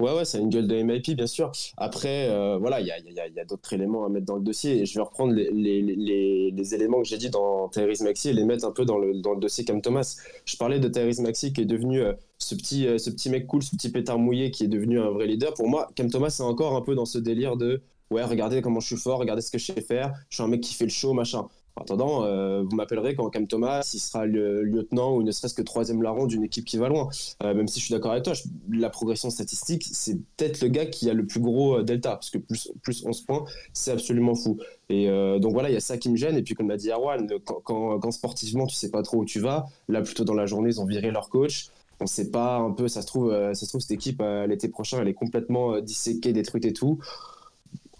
Ouais, 0.00 0.14
ouais, 0.14 0.24
c'est 0.24 0.38
une 0.38 0.48
gueule 0.48 0.66
de 0.66 0.76
MIP, 0.76 1.14
bien 1.14 1.26
sûr. 1.26 1.52
Après, 1.76 2.26
euh, 2.30 2.56
voilà, 2.58 2.80
il 2.80 2.86
y 2.86 2.90
a, 2.90 2.98
y 2.98 3.20
a- 3.20 3.28
y 3.28 3.38
a 3.38 3.44
d'autres 3.44 3.70
éléments 3.74 4.06
à 4.06 4.08
mettre 4.08 4.24
dans 4.24 4.36
le 4.36 4.40
dossier. 4.42 4.86
Je 4.86 4.94
vais 4.94 5.02
reprendre 5.02 5.34
les, 5.34 6.74
éléments 6.74 7.02
que 7.02 7.08
j'ai 7.08 7.18
dit 7.18 7.28
dans 7.28 7.68
Tyrese 7.68 8.00
Maxi 8.00 8.30
et 8.30 8.32
les 8.32 8.44
mettre 8.46 8.64
un 8.64 8.70
peu 8.72 8.86
dans 8.86 8.96
le, 8.98 9.20
dans 9.20 9.34
le 9.34 9.40
dossier 9.40 9.64
Cam 9.66 9.82
Thomas. 9.82 10.16
Je 10.46 10.56
parlais 10.56 10.78
de 10.80 10.88
Tyrese 10.88 11.20
Maxi 11.20 11.52
qui 11.52 11.60
est 11.60 11.64
devenu 11.66 12.00
euh, 12.00 12.14
ce, 12.38 12.54
petit, 12.54 12.86
euh, 12.86 12.96
ce 12.96 13.10
petit 13.10 13.28
mec 13.28 13.46
cool, 13.46 13.62
ce 13.62 13.76
petit 13.76 13.90
pétard 13.90 14.18
mouillé 14.18 14.50
qui 14.50 14.64
est 14.64 14.68
devenu 14.68 14.98
un 15.00 15.10
vrai 15.10 15.26
leader. 15.26 15.52
Pour 15.52 15.68
moi, 15.68 15.90
Cam 15.94 16.10
Thomas 16.10 16.34
est 16.38 16.42
encore 16.42 16.76
un 16.76 16.80
peu 16.82 16.94
dans 16.94 17.04
ce 17.04 17.18
délire 17.18 17.56
de 17.58 17.82
ouais, 18.10 18.24
regardez 18.24 18.62
comment 18.62 18.80
je 18.80 18.86
suis 18.86 18.96
fort, 18.96 19.18
regardez 19.18 19.42
ce 19.42 19.50
que 19.50 19.58
je 19.58 19.66
sais 19.66 19.80
faire, 19.82 20.14
je 20.30 20.36
suis 20.36 20.42
un 20.42 20.48
mec 20.48 20.62
qui 20.62 20.74
fait 20.74 20.84
le 20.84 20.90
show, 20.90 21.12
machin. 21.12 21.46
En 21.76 21.82
attendant, 21.82 22.24
euh, 22.24 22.62
vous 22.62 22.76
m'appellerez 22.76 23.14
quand 23.14 23.30
Cam 23.30 23.46
Thomas, 23.46 23.88
il 23.94 24.00
sera 24.00 24.26
le 24.26 24.62
lieutenant 24.62 25.14
ou 25.14 25.22
ne 25.22 25.30
serait-ce 25.30 25.54
que 25.54 25.62
troisième 25.62 26.02
larron 26.02 26.26
d'une 26.26 26.42
équipe 26.42 26.64
qui 26.64 26.76
va 26.76 26.88
loin. 26.88 27.08
Euh, 27.42 27.54
même 27.54 27.68
si 27.68 27.80
je 27.80 27.86
suis 27.86 27.94
d'accord 27.94 28.10
avec 28.12 28.24
toi, 28.24 28.34
la 28.70 28.90
progression 28.90 29.30
statistique, 29.30 29.86
c'est 29.90 30.18
peut-être 30.36 30.60
le 30.62 30.68
gars 30.68 30.86
qui 30.86 31.08
a 31.08 31.14
le 31.14 31.24
plus 31.24 31.40
gros 31.40 31.78
euh, 31.78 31.82
delta, 31.82 32.10
parce 32.10 32.28
que 32.30 32.38
plus, 32.38 32.72
plus 32.82 33.04
11 33.06 33.20
points, 33.22 33.44
c'est 33.72 33.92
absolument 33.92 34.34
fou. 34.34 34.58
Et 34.88 35.06
donc 35.38 35.52
voilà, 35.52 35.70
il 35.70 35.74
y 35.74 35.76
a 35.76 35.80
ça 35.80 35.96
qui 35.98 36.10
me 36.10 36.16
gêne. 36.16 36.36
Et 36.36 36.42
puis, 36.42 36.54
comme 36.54 36.68
l'a 36.68 36.76
dit 36.76 36.90
Erwan, 36.90 37.24
le- 37.28 37.38
quand, 37.38 38.10
sportivement, 38.10 38.66
tu 38.66 38.74
sais 38.74 38.90
pas 38.90 39.02
trop 39.04 39.18
où 39.18 39.24
tu 39.24 39.38
vas, 39.38 39.66
là, 39.88 40.02
plutôt 40.02 40.24
dans 40.24 40.34
la 40.34 40.46
journée, 40.46 40.70
ils 40.70 40.80
ont 40.80 40.84
viré 40.84 41.12
leur 41.12 41.28
coach. 41.28 41.68
On 42.00 42.06
sait 42.06 42.32
pas 42.32 42.56
un 42.56 42.72
peu, 42.72 42.88
ça 42.88 43.00
se 43.02 43.06
trouve, 43.06 43.30
ça 43.30 43.54
se 43.54 43.66
trouve 43.66 43.80
cette 43.80 43.92
équipe, 43.92 44.20
l'été 44.48 44.68
prochain, 44.68 44.98
elle 45.00 45.06
est 45.06 45.14
complètement 45.14 45.78
disséquée, 45.80 46.32
détruite 46.32 46.64
et 46.64 46.72
tout. 46.72 46.98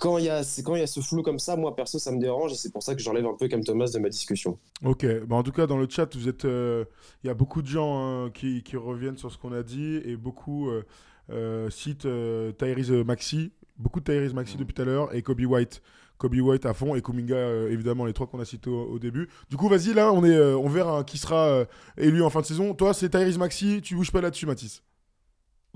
Quand 0.01 0.17
il 0.17 0.25
y, 0.25 0.29
a, 0.31 0.43
quand 0.65 0.77
il 0.77 0.81
y 0.81 0.83
a 0.83 0.87
ce 0.87 1.01
flou 1.01 1.23
comme 1.23 1.39
ça, 1.39 1.57
moi 1.57 1.77
perso, 1.77 1.99
ça 1.99 2.11
me 2.11 2.19
dérange 2.19 2.53
et 2.53 2.57
c'est 2.57 2.73
pour 2.73 2.83
ça 2.83 2.95
que 2.95 3.03
j'enlève 3.03 3.27
un 3.27 3.35
peu 3.35 3.49
Cam 3.49 3.63
Thomas 3.63 3.91
de 3.93 3.99
ma 3.99 4.09
discussion. 4.09 4.59
Ok, 4.83 5.05
bah 5.27 5.37
en 5.37 5.43
tout 5.43 5.53
cas 5.53 5.67
dans 5.67 5.77
le 5.77 5.87
chat, 5.91 6.17
vous 6.17 6.27
êtes, 6.27 6.47
euh, 6.47 6.87
il 7.23 7.27
y 7.27 7.31
a 7.31 7.35
beaucoup 7.35 7.61
de 7.61 7.67
gens 7.67 7.99
hein, 7.99 8.31
qui, 8.31 8.63
qui 8.63 8.79
reviennent 8.79 9.19
sur 9.19 9.31
ce 9.31 9.37
qu'on 9.37 9.53
a 9.53 9.63
dit 9.63 10.01
et 10.05 10.17
beaucoup 10.17 10.71
euh, 10.71 10.87
euh, 11.31 11.69
citent 11.69 12.07
euh, 12.07 12.51
Tyrese 12.53 13.05
Maxi, 13.05 13.53
beaucoup 13.77 14.01
de 14.01 14.07
Tyrese 14.07 14.33
Maxi 14.33 14.57
depuis 14.57 14.73
tout 14.73 14.81
à 14.81 14.87
l'heure 14.87 15.15
et 15.15 15.21
Kobe 15.21 15.43
White, 15.43 15.83
Kobe 16.17 16.35
White 16.35 16.65
à 16.65 16.73
fond 16.73 16.95
et 16.95 17.03
Kuminga 17.03 17.35
euh, 17.37 17.71
évidemment 17.71 18.07
les 18.07 18.15
trois 18.15 18.27
qu'on 18.27 18.41
a 18.41 18.47
cités 18.47 18.71
au, 18.71 18.85
au 18.85 18.99
début. 18.99 19.29
Du 19.51 19.59
coup 19.59 19.69
vas-y 19.69 19.93
là, 19.93 20.15
on 20.15 20.25
est, 20.25 20.35
euh, 20.35 20.57
on 20.57 20.69
verra 20.71 21.01
hein, 21.01 21.05
qui 21.05 21.19
sera 21.19 21.49
euh, 21.49 21.65
élu 21.99 22.23
en 22.23 22.31
fin 22.31 22.41
de 22.41 22.47
saison. 22.47 22.73
Toi 22.73 22.95
c'est 22.95 23.11
Tyrese 23.11 23.37
Maxi, 23.37 23.83
tu 23.83 23.97
bouges 23.97 24.13
pas 24.13 24.23
là-dessus 24.23 24.47
Mathis. 24.47 24.83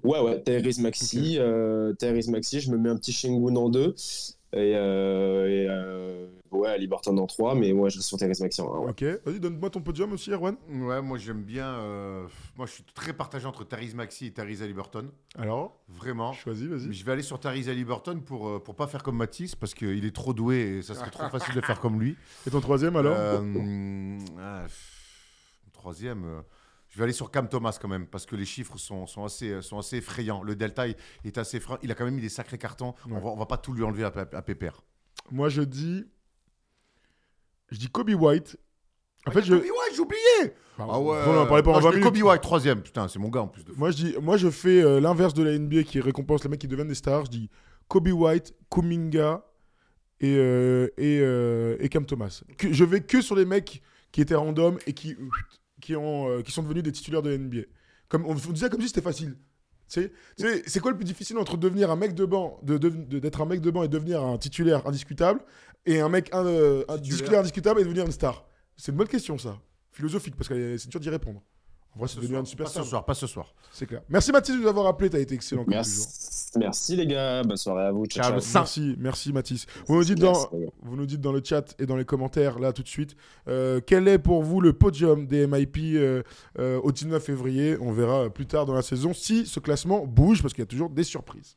Ouais, 0.05 0.21
ouais, 0.21 0.43
Tyrese 0.43 0.79
Maxi, 0.81 1.37
euh, 1.39 1.93
Tyrese 1.95 2.29
Maxi, 2.29 2.61
je 2.61 2.71
me 2.71 2.77
mets 2.79 2.91
un 2.91 2.97
petit 2.97 3.13
Shengun 3.13 3.57
en 3.57 3.69
deux. 3.71 3.95
Et, 4.53 4.77
euh, 4.77 5.49
et, 5.49 5.67
euh, 5.69 6.27
ouais, 6.53 6.79
Liberton 6.79 7.17
en 7.19 7.27
trois, 7.27 7.57
mais 7.57 7.73
moi 7.73 7.89
je 7.89 7.97
reste 7.97 8.07
sur 8.07 8.17
Tyrese 8.19 8.39
Maxi 8.41 8.61
en 8.61 8.73
un. 8.73 8.79
ouais. 8.85 8.91
Ok, 8.91 9.03
vas-y 9.27 9.41
donne-moi 9.41 9.69
ton 9.71 9.81
podium 9.81 10.13
aussi 10.13 10.31
Erwan. 10.31 10.55
Ouais, 10.71 11.03
moi, 11.03 11.19
j'aime 11.19 11.43
bien. 11.43 11.67
euh, 11.67 12.25
Moi, 12.57 12.67
je 12.67 12.73
suis 12.73 12.85
très 12.95 13.13
partagé 13.13 13.47
entre 13.47 13.65
Tyrese 13.67 13.95
Maxi 13.97 14.27
et 14.27 14.31
Tyrese 14.33 14.63
Haliburton. 14.63 15.11
Alors, 15.37 15.81
Vraiment. 15.89 16.33
choisis, 16.35 16.69
vas-y. 16.69 16.93
Je 16.93 17.05
vais 17.05 17.11
aller 17.13 17.23
sur 17.23 17.41
Tyrese 17.41 17.69
Haliburton 17.69 18.21
pour, 18.21 18.63
pour 18.63 18.77
pas 18.77 18.87
faire 18.87 19.03
comme 19.03 19.17
Matisse, 19.17 19.57
parce 19.57 19.75
qu'il 19.75 20.05
est 20.05 20.15
trop 20.15 20.33
doué 20.35 20.77
et 20.79 20.83
ça 20.83 20.95
serait 20.95 21.11
trop 21.11 21.29
facile 21.31 21.55
de 21.55 21.61
faire 21.61 21.81
comme 21.81 21.99
lui. 21.99 22.15
Et 22.47 22.51
ton 22.51 22.61
troisième 22.61 22.95
alors? 22.95 23.17
Euh, 23.19 24.19
ah, 24.39 24.61
pff, 24.67 25.01
Troisième, 25.73 26.25
euh, 26.25 26.41
je 26.95 26.99
vais 27.01 27.05
aller 27.05 27.13
sur 27.13 27.33
Cam 27.33 27.49
Thomas 27.49 27.77
quand 27.83 27.89
même, 27.89 28.07
parce 28.07 28.25
que 28.25 28.37
les 28.37 28.45
chiffres 28.45 28.79
sont, 28.79 29.05
sont, 29.09 29.25
assez, 29.25 29.51
euh, 29.51 29.63
sont 29.63 29.79
assez 29.79 29.97
effrayants. 29.97 30.45
Le 30.45 30.55
delta 30.55 30.87
est 30.87 31.39
assez 31.39 31.57
effrayant. 31.57 31.81
Il 31.83 31.91
a 31.91 31.97
quand 31.97 32.05
même 32.05 32.15
mis 32.15 32.21
des 32.23 32.29
sacrés 32.29 32.57
cartons. 32.57 32.95
Ouais. 33.07 33.17
On, 33.17 33.19
va, 33.19 33.31
on 33.31 33.37
va 33.37 33.47
pas 33.47 33.57
tout 33.57 33.73
lui 33.73 33.83
enlever 33.83 34.05
à, 34.05 34.13
à, 34.15 34.37
à 34.37 34.43
Pépère. 34.43 34.81
Moi 35.33 35.49
je 35.49 35.63
dis, 35.63 36.07
je 37.73 37.79
dis 37.79 37.89
Kobe 37.89 38.11
White. 38.11 38.57
En 39.27 39.33
fait 39.33 39.43
je, 39.43 39.55
Kobe 39.55 39.63
White, 39.65 39.95
j'ai 39.97 40.01
oublié 40.01 40.55
Ah 40.79 41.01
ouais. 41.01 41.19
On 41.27 41.39
en 41.41 41.47
parlait 41.47 41.65
pendant 41.65 41.79
Non, 41.81 41.85
20 41.87 41.91
je 41.91 41.97
mets 41.97 42.01
minutes. 42.05 42.21
Kobe 42.21 42.31
White, 42.31 42.43
troisième. 42.43 42.81
Putain, 42.83 43.09
c'est 43.09 43.19
mon 43.19 43.29
gars 43.29 43.41
en 43.43 43.49
plus 43.49 43.65
de 43.65 43.73
Moi 43.73 43.91
je 43.91 43.97
dis, 43.97 44.15
moi 44.23 44.37
je 44.37 44.49
fais 44.51 44.81
euh, 44.81 45.01
l'inverse 45.01 45.35
de 45.35 45.43
la 45.43 45.59
NBA 45.59 45.83
qui 45.83 45.99
récompense 46.01 46.45
les 46.45 46.51
mecs 46.51 46.61
qui 46.61 46.69
deviennent 46.69 46.87
des 46.87 46.95
stars. 46.95 47.25
Je 47.25 47.31
dis 47.33 47.51
Kobe 47.89 48.07
White, 48.09 48.55
Kuminga 48.71 49.45
et 50.21 50.29
et, 50.29 50.39
euh, 51.21 51.77
et 51.81 51.89
Cam 51.89 52.07
Thomas. 52.07 52.43
Que- 52.57 52.73
je 52.73 52.85
vais 52.85 53.01
que 53.01 53.21
sur 53.21 53.35
les 53.35 53.45
mecs 53.45 53.83
qui 54.13 54.21
étaient 54.21 54.37
random 54.37 54.79
et 54.87 54.93
qui 54.93 55.17
qui 55.85 55.95
ont 55.97 56.29
euh, 56.31 56.43
qui 56.43 56.51
sont 56.51 56.63
devenus 56.63 56.83
des 56.83 56.93
titulaires 56.93 57.21
de 57.23 57.37
NBA. 57.37 57.63
Comme 58.09 58.25
on, 58.25 58.31
on 58.33 58.53
disait 58.53 58.71
comme 58.71 58.81
si 58.81 58.89
c'était 58.89 59.03
facile. 59.03 59.37
C'est 59.87 60.81
quoi 60.81 60.91
le 60.91 60.97
plus 60.97 61.05
difficile 61.05 61.37
entre 61.39 61.57
devenir 61.59 61.91
un 61.91 61.97
mec 61.97 62.15
de 62.15 62.25
banc, 62.25 62.59
de, 62.63 62.79
de- 62.79 63.31
un 63.43 63.45
mec 63.45 63.61
de 63.61 63.71
banc 63.71 63.83
et 63.83 63.89
devenir 63.89 64.25
un 64.25 64.39
titulaire 64.39 64.87
indiscutable, 64.87 65.41
et 65.85 66.01
un 66.01 66.09
mec 66.09 66.31
un, 66.33 66.47
euh, 66.47 66.85
un 66.89 66.99
titulaire 66.99 67.41
indiscutable 67.41 67.81
et 67.81 67.85
devenir 67.85 68.07
une 68.07 68.13
star? 68.13 68.49
C'est 68.77 68.93
une 68.93 68.99
bonne 68.99 69.09
question 69.09 69.37
ça, 69.37 69.61
philosophique 69.93 70.37
parce 70.37 70.49
que 70.49 70.77
c'est 70.79 70.89
dur 70.89 71.01
d'y 71.01 71.11
répondre. 71.11 71.43
En 71.95 72.01
vrai, 72.01 72.09
c'est 72.09 72.17
Ce 72.17 72.21
devenu 72.21 72.39
une 72.39 72.47
super 72.47 72.67
Pas 72.67 72.73
ce 72.73 72.83
soir, 72.83 73.05
pas 73.05 73.15
ce 73.15 73.27
soir. 73.27 73.55
C'est 73.73 73.87
clair. 73.87 74.03
Merci 74.09 74.33
Mathis 74.33 74.55
de 74.57 74.61
nous 74.61 74.67
avoir 74.69 74.87
appelé, 74.87 75.11
t'as 75.11 75.21
été 75.21 75.35
excellent 75.35 75.65
comme 75.65 75.75
toujours. 75.75 76.07
Merci. 76.07 76.51
Merci 76.57 76.97
les 76.97 77.07
gars, 77.07 77.43
bonne 77.43 77.57
soirée 77.57 77.85
à 77.85 77.93
vous. 77.93 78.07
Ciao, 78.07 78.23
Ciao, 78.23 78.31
ciao. 78.31 78.35
le 78.37 78.41
sang. 78.41 78.59
Merci, 78.61 78.97
merci 78.99 79.33
Mathis. 79.33 79.67
Vous 79.87 79.97
nous, 79.97 80.05
dites 80.05 80.19
dans, 80.19 80.33
Merci, 80.33 80.47
les 80.53 80.65
gars. 80.67 80.73
vous 80.83 80.97
nous 80.97 81.07
dites 81.07 81.21
dans 81.21 81.33
le 81.33 81.41
chat 81.45 81.75
et 81.79 81.87
dans 81.87 81.97
les 81.97 82.05
commentaires, 82.05 82.59
là 82.59 82.73
tout 82.73 82.83
de 82.83 82.89
suite, 82.89 83.17
euh, 83.49 83.81
quel 83.85 84.09
est 84.09 84.19
pour 84.19 84.43
vous 84.43 84.61
le 84.61 84.73
podium 84.73 85.27
des 85.27 85.47
MIP 85.47 85.79
euh, 85.95 86.23
euh, 86.59 86.81
au 86.83 86.91
19 86.93 87.23
février? 87.23 87.77
On 87.81 87.93
verra 87.93 88.29
plus 88.31 88.47
tard 88.47 88.67
dans 88.67 88.75
la 88.75 88.83
saison 88.83 89.13
si 89.13 89.47
ce 89.47 89.61
classement 89.61 90.05
bouge, 90.07 90.43
parce 90.43 90.53
qu'il 90.55 90.63
y 90.63 90.67
a 90.67 90.71
toujours 90.71 90.91
des 90.91 91.05
surprises. 91.05 91.57